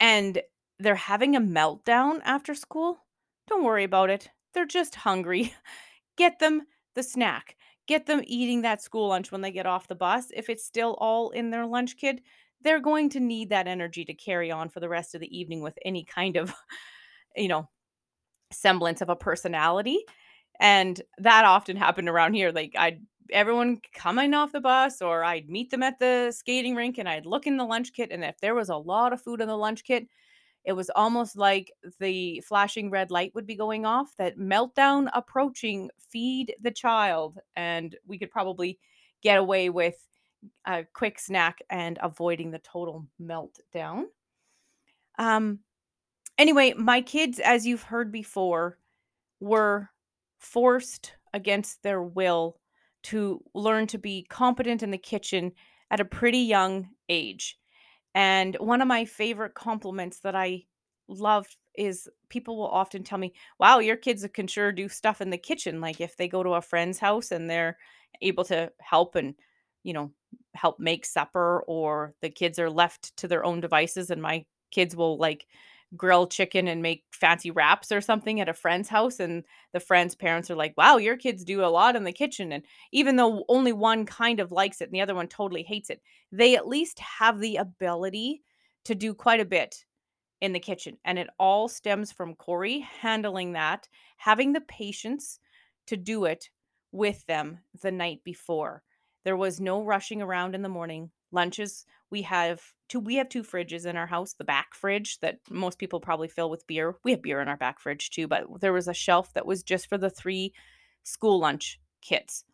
and 0.00 0.40
they're 0.78 0.94
having 0.94 1.36
a 1.36 1.40
meltdown 1.40 2.20
after 2.24 2.54
school, 2.54 2.98
don't 3.46 3.64
worry 3.64 3.84
about 3.84 4.10
it. 4.10 4.30
They're 4.54 4.66
just 4.66 4.94
hungry. 4.94 5.54
Get 6.16 6.38
them 6.38 6.62
the 6.94 7.02
snack 7.02 7.56
get 7.86 8.06
them 8.06 8.22
eating 8.26 8.62
that 8.62 8.82
school 8.82 9.08
lunch 9.08 9.30
when 9.32 9.40
they 9.40 9.50
get 9.50 9.66
off 9.66 9.88
the 9.88 9.94
bus. 9.94 10.26
If 10.34 10.48
it's 10.48 10.64
still 10.64 10.94
all 10.98 11.30
in 11.30 11.50
their 11.50 11.66
lunch 11.66 11.96
kit, 11.96 12.20
they're 12.62 12.80
going 12.80 13.10
to 13.10 13.20
need 13.20 13.50
that 13.50 13.66
energy 13.66 14.04
to 14.06 14.14
carry 14.14 14.50
on 14.50 14.68
for 14.68 14.80
the 14.80 14.88
rest 14.88 15.14
of 15.14 15.20
the 15.20 15.38
evening 15.38 15.60
with 15.62 15.78
any 15.84 16.04
kind 16.04 16.36
of, 16.36 16.54
you 17.36 17.48
know, 17.48 17.68
semblance 18.52 19.00
of 19.00 19.08
a 19.08 19.16
personality. 19.16 20.04
And 20.60 21.00
that 21.18 21.44
often 21.44 21.76
happened 21.76 22.08
around 22.08 22.34
here. 22.34 22.52
Like 22.52 22.74
I'd 22.76 23.00
everyone 23.30 23.80
coming 23.94 24.34
off 24.34 24.52
the 24.52 24.60
bus 24.60 25.00
or 25.00 25.24
I'd 25.24 25.48
meet 25.48 25.70
them 25.70 25.82
at 25.82 25.98
the 25.98 26.32
skating 26.36 26.74
rink 26.74 26.98
and 26.98 27.08
I'd 27.08 27.26
look 27.26 27.46
in 27.46 27.56
the 27.56 27.64
lunch 27.64 27.92
kit 27.94 28.10
and 28.12 28.22
if 28.22 28.38
there 28.40 28.54
was 28.54 28.68
a 28.68 28.76
lot 28.76 29.12
of 29.14 29.20
food 29.20 29.40
in 29.40 29.48
the 29.48 29.56
lunch 29.56 29.82
kit, 29.84 30.06
it 30.64 30.72
was 30.72 30.90
almost 30.90 31.36
like 31.36 31.72
the 32.00 32.40
flashing 32.40 32.90
red 32.90 33.10
light 33.10 33.34
would 33.34 33.46
be 33.46 33.54
going 33.54 33.84
off, 33.84 34.14
that 34.16 34.38
meltdown 34.38 35.08
approaching, 35.12 35.90
feed 36.10 36.54
the 36.62 36.70
child. 36.70 37.38
And 37.54 37.94
we 38.06 38.18
could 38.18 38.30
probably 38.30 38.78
get 39.22 39.38
away 39.38 39.68
with 39.68 39.96
a 40.66 40.84
quick 40.92 41.18
snack 41.18 41.58
and 41.70 41.98
avoiding 42.02 42.50
the 42.50 42.58
total 42.60 43.06
meltdown. 43.20 44.04
Um, 45.18 45.60
anyway, 46.38 46.74
my 46.74 47.02
kids, 47.02 47.40
as 47.40 47.66
you've 47.66 47.82
heard 47.82 48.10
before, 48.10 48.78
were 49.40 49.90
forced 50.38 51.14
against 51.32 51.82
their 51.82 52.02
will 52.02 52.58
to 53.04 53.42
learn 53.54 53.86
to 53.88 53.98
be 53.98 54.26
competent 54.30 54.82
in 54.82 54.90
the 54.90 54.98
kitchen 54.98 55.52
at 55.90 56.00
a 56.00 56.04
pretty 56.04 56.38
young 56.38 56.88
age. 57.08 57.58
And 58.14 58.56
one 58.60 58.80
of 58.80 58.88
my 58.88 59.04
favorite 59.04 59.54
compliments 59.54 60.20
that 60.20 60.34
I 60.36 60.64
love 61.08 61.46
is 61.76 62.08
people 62.28 62.56
will 62.56 62.68
often 62.68 63.02
tell 63.02 63.18
me, 63.18 63.34
wow, 63.58 63.78
your 63.80 63.96
kids 63.96 64.26
can 64.32 64.46
sure 64.46 64.72
do 64.72 64.88
stuff 64.88 65.20
in 65.20 65.30
the 65.30 65.38
kitchen. 65.38 65.80
Like 65.80 66.00
if 66.00 66.16
they 66.16 66.28
go 66.28 66.42
to 66.42 66.50
a 66.50 66.62
friend's 66.62 66.98
house 66.98 67.32
and 67.32 67.50
they're 67.50 67.76
able 68.22 68.44
to 68.44 68.72
help 68.80 69.16
and, 69.16 69.34
you 69.82 69.92
know, 69.92 70.12
help 70.54 70.78
make 70.78 71.04
supper, 71.04 71.64
or 71.66 72.14
the 72.22 72.30
kids 72.30 72.58
are 72.58 72.70
left 72.70 73.16
to 73.18 73.28
their 73.28 73.44
own 73.44 73.60
devices 73.60 74.10
and 74.10 74.22
my 74.22 74.44
kids 74.70 74.94
will 74.96 75.18
like 75.18 75.46
grill 75.96 76.26
chicken 76.26 76.68
and 76.68 76.82
make 76.82 77.04
fancy 77.12 77.50
wraps 77.50 77.92
or 77.92 78.00
something 78.00 78.40
at 78.40 78.48
a 78.48 78.54
friend's 78.54 78.88
house 78.88 79.20
and 79.20 79.44
the 79.72 79.80
friend's 79.80 80.14
parents 80.14 80.50
are 80.50 80.56
like 80.56 80.74
wow 80.76 80.96
your 80.96 81.16
kids 81.16 81.44
do 81.44 81.64
a 81.64 81.66
lot 81.66 81.96
in 81.96 82.04
the 82.04 82.12
kitchen 82.12 82.52
and 82.52 82.64
even 82.92 83.16
though 83.16 83.44
only 83.48 83.72
one 83.72 84.04
kind 84.06 84.40
of 84.40 84.52
likes 84.52 84.80
it 84.80 84.84
and 84.84 84.92
the 84.92 85.00
other 85.00 85.14
one 85.14 85.28
totally 85.28 85.62
hates 85.62 85.90
it 85.90 86.00
they 86.32 86.56
at 86.56 86.68
least 86.68 86.98
have 86.98 87.38
the 87.38 87.56
ability 87.56 88.42
to 88.84 88.94
do 88.94 89.14
quite 89.14 89.40
a 89.40 89.44
bit 89.44 89.84
in 90.40 90.52
the 90.52 90.60
kitchen 90.60 90.96
and 91.04 91.18
it 91.18 91.28
all 91.38 91.68
stems 91.68 92.12
from 92.12 92.34
Corey 92.34 92.80
handling 92.80 93.52
that 93.52 93.88
having 94.16 94.52
the 94.52 94.60
patience 94.62 95.38
to 95.86 95.96
do 95.96 96.24
it 96.24 96.48
with 96.92 97.26
them 97.26 97.58
the 97.82 97.90
night 97.90 98.20
before. 98.24 98.82
There 99.24 99.36
was 99.36 99.60
no 99.60 99.82
rushing 99.82 100.22
around 100.22 100.54
in 100.54 100.62
the 100.62 100.68
morning. 100.68 101.10
Lunches 101.32 101.84
we 102.14 102.22
have 102.22 102.62
two 102.88 103.00
we 103.00 103.16
have 103.16 103.28
two 103.28 103.42
fridges 103.42 103.86
in 103.86 103.96
our 103.96 104.06
house 104.06 104.34
the 104.34 104.44
back 104.44 104.72
fridge 104.72 105.18
that 105.18 105.38
most 105.50 105.80
people 105.80 105.98
probably 105.98 106.28
fill 106.28 106.48
with 106.48 106.64
beer 106.68 106.94
we 107.02 107.10
have 107.10 107.20
beer 107.22 107.40
in 107.40 107.48
our 107.48 107.56
back 107.56 107.80
fridge 107.80 108.10
too 108.10 108.28
but 108.28 108.44
there 108.60 108.72
was 108.72 108.86
a 108.86 108.94
shelf 108.94 109.32
that 109.32 109.44
was 109.44 109.64
just 109.64 109.88
for 109.88 109.98
the 109.98 110.08
three 110.08 110.52
school 111.02 111.40
lunch 111.40 111.80
kits. 112.02 112.44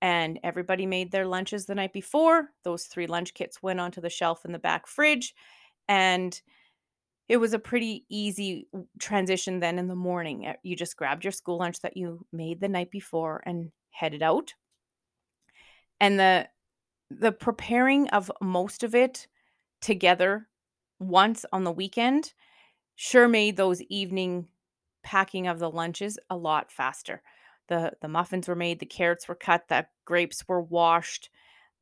And 0.00 0.38
everybody 0.44 0.86
made 0.86 1.10
their 1.10 1.26
lunches 1.26 1.66
the 1.66 1.74
night 1.74 1.92
before 1.92 2.50
those 2.62 2.84
three 2.84 3.08
lunch 3.08 3.34
kits 3.34 3.60
went 3.60 3.80
onto 3.80 4.00
the 4.00 4.08
shelf 4.08 4.44
in 4.44 4.52
the 4.52 4.58
back 4.58 4.86
fridge 4.86 5.34
and 5.88 6.40
it 7.28 7.38
was 7.38 7.52
a 7.52 7.58
pretty 7.58 8.06
easy 8.08 8.68
transition 9.00 9.58
then 9.58 9.76
in 9.78 9.88
the 9.88 9.96
morning 9.96 10.46
eh, 10.46 10.54
you 10.62 10.76
just 10.76 10.96
grabbed 10.96 11.24
your 11.24 11.32
school 11.32 11.58
lunch 11.58 11.80
that 11.80 11.96
you 11.96 12.24
made 12.32 12.60
the 12.60 12.68
night 12.68 12.92
before 12.92 13.42
and 13.44 13.72
headed 13.90 14.22
out. 14.22 14.54
And 16.00 16.20
the 16.20 16.48
the 17.10 17.32
preparing 17.32 18.08
of 18.10 18.30
most 18.40 18.82
of 18.82 18.94
it 18.94 19.26
together 19.80 20.48
once 21.00 21.44
on 21.52 21.64
the 21.64 21.72
weekend 21.72 22.34
sure 22.96 23.28
made 23.28 23.56
those 23.56 23.82
evening 23.84 24.48
packing 25.02 25.46
of 25.46 25.58
the 25.58 25.70
lunches 25.70 26.18
a 26.30 26.36
lot 26.36 26.72
faster. 26.72 27.22
The 27.68 27.94
the 28.02 28.08
muffins 28.08 28.48
were 28.48 28.56
made, 28.56 28.80
the 28.80 28.86
carrots 28.86 29.28
were 29.28 29.34
cut, 29.36 29.68
the 29.68 29.86
grapes 30.04 30.46
were 30.48 30.62
washed. 30.62 31.30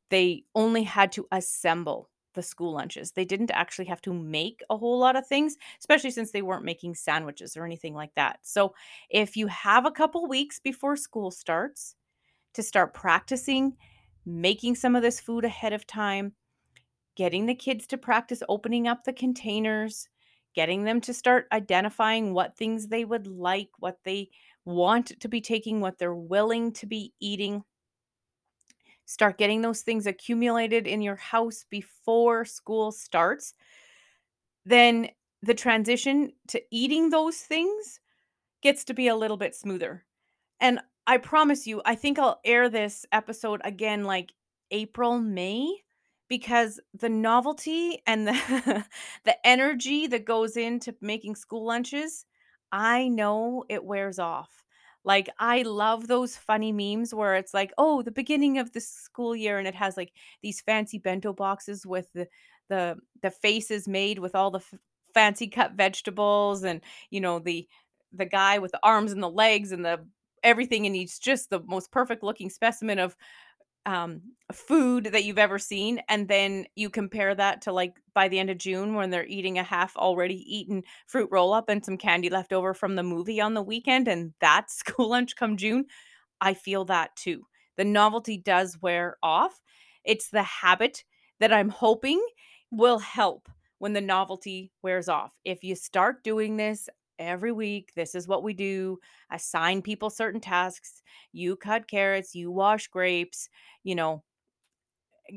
They 0.09 0.45
only 0.55 0.83
had 0.83 1.11
to 1.13 1.27
assemble 1.31 2.09
the 2.33 2.43
school 2.43 2.73
lunches. 2.73 3.11
They 3.13 3.25
didn't 3.25 3.51
actually 3.51 3.85
have 3.85 4.01
to 4.03 4.13
make 4.13 4.61
a 4.69 4.77
whole 4.77 4.99
lot 4.99 5.15
of 5.15 5.27
things, 5.27 5.57
especially 5.79 6.11
since 6.11 6.31
they 6.31 6.41
weren't 6.43 6.63
making 6.65 6.95
sandwiches 6.95 7.57
or 7.57 7.65
anything 7.65 7.93
like 7.95 8.13
that. 8.15 8.39
So, 8.43 8.75
if 9.09 9.35
you 9.37 9.47
have 9.47 9.85
a 9.85 9.91
couple 9.91 10.27
weeks 10.27 10.59
before 10.59 10.95
school 10.97 11.31
starts 11.31 11.95
to 12.53 12.63
start 12.63 12.93
practicing 12.93 13.77
making 14.27 14.75
some 14.75 14.95
of 14.95 15.01
this 15.01 15.21
food 15.21 15.45
ahead 15.45 15.71
of 15.71 15.87
time, 15.87 16.33
getting 17.15 17.45
the 17.45 17.55
kids 17.55 17.87
to 17.87 17.97
practice 17.97 18.43
opening 18.49 18.87
up 18.87 19.03
the 19.03 19.13
containers, 19.13 20.09
getting 20.53 20.83
them 20.83 20.99
to 20.99 21.13
start 21.13 21.47
identifying 21.53 22.33
what 22.33 22.57
things 22.57 22.87
they 22.87 23.05
would 23.05 23.25
like, 23.25 23.69
what 23.79 23.97
they 24.03 24.29
want 24.65 25.19
to 25.19 25.29
be 25.29 25.39
taking, 25.39 25.79
what 25.79 25.97
they're 25.97 26.13
willing 26.13 26.73
to 26.73 26.85
be 26.85 27.13
eating. 27.21 27.63
Start 29.05 29.37
getting 29.37 29.61
those 29.61 29.81
things 29.81 30.05
accumulated 30.05 30.87
in 30.87 31.01
your 31.01 31.15
house 31.15 31.65
before 31.69 32.43
school 32.43 32.91
starts. 32.91 33.53
Then 34.65 35.07
the 35.41 35.53
transition 35.53 36.33
to 36.49 36.61
eating 36.69 37.09
those 37.09 37.37
things 37.37 38.01
gets 38.61 38.83
to 38.85 38.93
be 38.93 39.07
a 39.07 39.15
little 39.15 39.37
bit 39.37 39.55
smoother. 39.55 40.03
And 40.59 40.81
I 41.07 41.17
promise 41.17 41.67
you, 41.67 41.81
I 41.85 41.95
think 41.95 42.19
I'll 42.19 42.41
air 42.45 42.69
this 42.69 43.05
episode 43.13 43.61
again 43.63 44.03
like 44.03 44.33
April, 44.71 45.19
May, 45.19 45.83
because 46.27 46.79
the 46.93 47.09
novelty 47.09 48.01
and 48.05 48.27
the 48.27 48.85
the 49.25 49.47
energy 49.47 50.07
that 50.07 50.25
goes 50.25 50.57
into 50.57 50.95
making 51.01 51.35
school 51.35 51.65
lunches, 51.65 52.25
I 52.71 53.07
know 53.07 53.63
it 53.69 53.85
wears 53.85 54.19
off. 54.19 54.65
Like 55.05 55.29
I 55.39 55.61
love 55.61 56.07
those 56.07 56.35
funny 56.35 56.73
memes 56.73 57.13
where 57.13 57.35
it's 57.35 57.53
like, 57.53 57.71
"Oh, 57.77 58.01
the 58.01 58.11
beginning 58.11 58.57
of 58.57 58.73
the 58.73 58.81
school 58.81 59.33
year," 59.35 59.57
and 59.59 59.67
it 59.67 59.75
has 59.75 59.95
like 59.95 60.11
these 60.43 60.59
fancy 60.61 60.97
bento 60.99 61.31
boxes 61.33 61.85
with 61.85 62.11
the 62.13 62.27
the 62.69 62.97
the 63.21 63.31
faces 63.31 63.87
made 63.87 64.19
with 64.19 64.35
all 64.35 64.51
the 64.51 64.59
f- 64.59 64.73
fancy 65.13 65.47
cut 65.47 65.73
vegetables 65.73 66.63
and 66.63 66.81
you 67.09 67.21
know 67.21 67.39
the 67.39 67.67
the 68.13 68.25
guy 68.25 68.57
with 68.59 68.71
the 68.71 68.79
arms 68.83 69.11
and 69.13 69.23
the 69.23 69.29
legs 69.29 69.71
and 69.71 69.85
the 69.85 70.05
everything 70.47 70.85
and 70.85 70.95
he's 70.95 71.19
just 71.19 71.49
the 71.49 71.61
most 71.67 71.91
perfect 71.91 72.23
looking 72.23 72.49
specimen 72.49 72.97
of 72.97 73.15
um, 73.85 74.21
food 74.51 75.05
that 75.13 75.23
you've 75.23 75.37
ever 75.37 75.57
seen, 75.57 76.01
and 76.09 76.27
then 76.27 76.65
you 76.75 76.89
compare 76.89 77.33
that 77.33 77.61
to 77.61 77.71
like 77.71 77.93
by 78.13 78.27
the 78.27 78.37
end 78.37 78.49
of 78.49 78.57
June 78.57 78.95
when 78.95 79.09
they're 79.09 79.25
eating 79.25 79.57
a 79.57 79.63
half 79.63 79.95
already 79.95 80.43
eaten 80.45 80.83
fruit 81.05 81.29
roll 81.31 81.53
up 81.53 81.69
and 81.69 81.83
some 81.85 81.97
candy 81.97 82.29
left 82.29 82.51
over 82.51 82.73
from 82.73 82.95
the 82.95 83.03
movie 83.03 83.39
on 83.39 83.53
the 83.53 83.61
weekend, 83.61 84.09
and 84.09 84.33
that's 84.41 84.75
school 84.79 85.09
lunch 85.09 85.35
come 85.37 85.55
June. 85.55 85.85
I 86.41 86.53
feel 86.53 86.83
that 86.85 87.15
too. 87.15 87.47
The 87.77 87.85
novelty 87.85 88.37
does 88.37 88.77
wear 88.81 89.17
off. 89.23 89.61
It's 90.03 90.29
the 90.29 90.43
habit 90.43 91.05
that 91.39 91.53
I'm 91.53 91.69
hoping 91.69 92.21
will 92.71 92.99
help 92.99 93.47
when 93.79 93.93
the 93.93 94.01
novelty 94.01 94.71
wears 94.81 95.07
off. 95.07 95.31
If 95.45 95.63
you 95.63 95.75
start 95.75 96.23
doing 96.23 96.57
this 96.57 96.89
every 97.19 97.51
week, 97.51 97.93
this 97.95 98.15
is 98.15 98.27
what 98.27 98.43
we 98.43 98.53
do, 98.53 98.99
assign 99.31 99.81
people 99.81 100.09
certain 100.09 100.41
tasks, 100.41 101.01
you 101.31 101.55
cut 101.55 101.87
carrots, 101.87 102.35
you 102.35 102.51
wash 102.51 102.87
grapes, 102.87 103.49
you 103.83 103.95
know, 103.95 104.23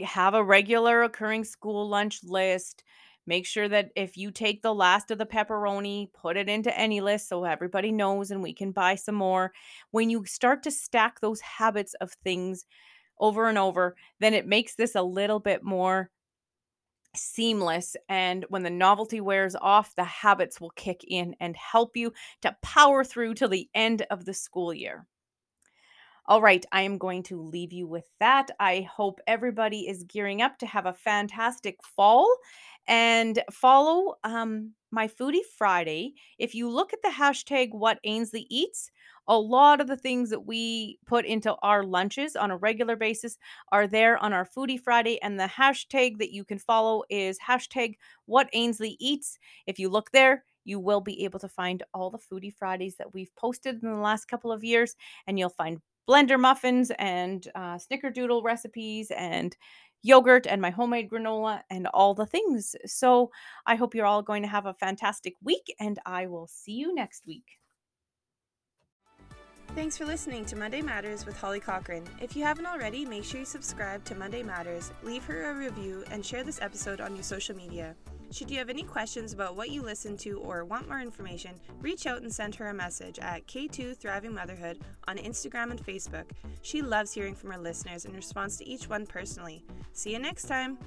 have 0.05 0.35
a 0.35 0.45
regular 0.45 1.03
occurring 1.03 1.45
school 1.45 1.89
lunch 1.89 2.21
list. 2.23 2.85
Make 3.27 3.47
sure 3.47 3.69
that 3.69 3.91
if 3.97 4.17
you 4.17 4.31
take 4.31 4.63
the 4.63 4.75
last 4.75 5.11
of 5.11 5.19
the 5.19 5.27
pepperoni, 5.27 6.13
put 6.13 6.37
it 6.37 6.49
into 6.49 6.77
any 6.77 7.01
list 7.01 7.29
so 7.29 7.45
everybody 7.45 7.93
knows 7.93 8.31
and 8.31 8.43
we 8.43 8.53
can 8.53 8.73
buy 8.73 8.95
some 8.95 9.15
more. 9.15 9.53
When 9.91 10.11
you 10.11 10.25
start 10.27 10.63
to 10.65 10.71
stack 10.71 11.21
those 11.21 11.41
habits 11.41 11.95
of 12.01 12.13
things 12.25 12.65
over 13.19 13.49
and 13.49 13.59
over, 13.59 13.97
then 14.21 14.35
it 14.35 14.47
makes 14.47 14.75
this 14.75 14.95
a 14.95 15.03
little 15.03 15.41
bit 15.41 15.63
more 15.63 16.11
seamless. 17.15 17.97
And 18.09 18.45
when 18.49 18.63
the 18.63 18.71
novelty 18.71 19.21
wears 19.21 19.57
off, 19.57 19.95
the 19.97 20.05
habits 20.05 20.61
will 20.61 20.71
kick 20.71 21.05
in 21.07 21.35
and 21.41 21.57
help 21.57 21.97
you 21.97 22.13
to 22.43 22.57
power 22.63 23.05
through 23.05 23.35
till 23.35 23.49
the 23.49 23.69
end 23.75 24.07
of 24.11 24.25
the 24.25 24.35
school 24.35 24.73
year. 24.73 25.07
All 26.27 26.41
right, 26.41 26.65
I 26.71 26.83
am 26.83 26.99
going 26.99 27.25
to 27.25 27.43
leave 27.43 27.73
you 27.73 27.89
with 27.89 28.05
that. 28.21 28.51
I 28.61 28.83
hope 28.83 29.21
everybody 29.27 29.89
is 29.89 30.05
gearing 30.05 30.43
up 30.43 30.59
to 30.59 30.67
have 30.67 30.87
a 30.87 30.93
fantastic 30.93 31.79
fall 31.97 32.33
and 32.87 33.43
follow 33.51 34.15
um, 34.23 34.75
my 34.91 35.09
Foodie 35.09 35.45
Friday. 35.57 36.15
If 36.39 36.55
you 36.55 36.69
look 36.69 36.93
at 36.93 37.03
the 37.03 37.09
hashtag 37.09 37.69
What 37.73 37.99
Ainsley 38.05 38.47
Eats, 38.51 38.91
a 39.29 39.39
lot 39.39 39.81
of 39.81 39.87
the 39.87 39.97
things 39.97 40.31
that 40.31 40.47
we 40.47 40.99
put 41.07 41.25
into 41.25 41.55
our 41.63 41.85
lunches 41.85 42.35
on 42.35 42.51
a 42.51 42.57
regular 42.57 42.97
basis 42.97 43.39
are 43.71 43.87
there 43.87 44.19
on 44.19 44.33
our 44.33 44.45
Foodie 44.45 44.81
Friday. 44.81 45.21
And 45.23 45.39
the 45.39 45.45
hashtag 45.45 46.19
that 46.19 46.33
you 46.33 46.45
can 46.45 46.59
follow 46.59 47.05
is 47.09 47.39
hashtag 47.39 47.95
What 48.27 48.51
Ainsley 48.53 48.97
Eats. 48.99 49.39
If 49.67 49.79
you 49.79 49.89
look 49.89 50.11
there, 50.11 50.45
you 50.65 50.79
will 50.79 51.01
be 51.01 51.25
able 51.25 51.39
to 51.41 51.49
find 51.49 51.83
all 51.95 52.11
the 52.11 52.19
Foodie 52.19 52.53
Fridays 52.53 52.97
that 52.97 53.15
we've 53.15 53.35
posted 53.37 53.83
in 53.83 53.89
the 53.89 53.97
last 53.97 54.27
couple 54.27 54.53
of 54.53 54.65
years, 54.65 54.95
and 55.27 55.39
you'll 55.39 55.49
find 55.49 55.81
blender 56.09 56.41
muffins 56.41 56.91
and 56.99 57.47
uh, 57.55 57.79
snickerdoodle 57.79 58.43
recipes 58.43 59.13
and 59.17 59.57
yogurt 60.03 60.47
and 60.47 60.61
my 60.61 60.71
homemade 60.71 61.11
granola 61.11 61.63
and 61.71 61.87
all 61.89 62.15
the 62.15 62.27
things. 62.27 62.75
So 62.87 63.31
I 63.67 63.77
hope 63.77 63.95
you're 63.95 64.07
all 64.07 64.23
going 64.23 64.43
to 64.43 64.49
have 64.49 64.67
a 64.67 64.75
fantastic 64.75 65.35
week, 65.43 65.75
and 65.79 65.99
I 66.07 66.27
will 66.27 66.47
see 66.49 66.73
you 66.73 66.95
next 66.95 67.27
week. 67.27 67.60
Thanks 69.77 69.97
for 69.97 70.05
listening 70.05 70.45
to 70.47 70.57
Monday 70.57 70.83
Matters 70.83 71.25
with 71.25 71.39
Holly 71.39 71.61
Cochran. 71.61 72.03
If 72.21 72.35
you 72.35 72.43
haven't 72.43 72.67
already, 72.67 73.05
make 73.05 73.23
sure 73.23 73.39
you 73.39 73.47
subscribe 73.47 74.05
to 74.05 74.17
Monday 74.17 74.43
Matters, 74.43 74.93
leave 75.05 75.25
her 75.25 75.51
a 75.51 75.55
review, 75.55 76.05
and 76.11 76.27
share 76.27 76.43
this 76.43 76.61
episode 76.61 77.01
on 77.01 77.15
your 77.15 77.23
social 77.23 77.55
media. 77.55 77.95
Should 78.33 78.51
you 78.51 78.59
have 78.59 78.69
any 78.69 78.83
questions 78.83 79.33
about 79.33 79.57
what 79.57 79.71
you 79.71 79.83
listen 79.83 80.17
to 80.19 80.39
or 80.41 80.65
want 80.65 80.89
more 80.89 81.01
information, 81.01 81.53
reach 81.81 82.07
out 82.07 82.21
and 82.21 82.33
send 82.33 82.57
her 82.57 82.69
a 82.69 82.75
message 82.75 83.21
at 83.21 83.47
K2 83.47 83.97
Thriving 83.97 84.35
Motherhood 84.35 84.81
on 85.07 85.19
Instagram 85.19 85.71
and 85.71 85.85
Facebook. 85.85 86.27
She 86.63 86.83
loves 86.83 87.13
hearing 87.13 87.35
from 87.35 87.53
her 87.53 87.59
listeners 87.59 88.05
and 88.05 88.15
responds 88.15 88.57
to 88.57 88.69
each 88.69 88.89
one 88.89 89.07
personally. 89.07 89.65
See 89.93 90.13
you 90.13 90.19
next 90.19 90.47
time. 90.47 90.79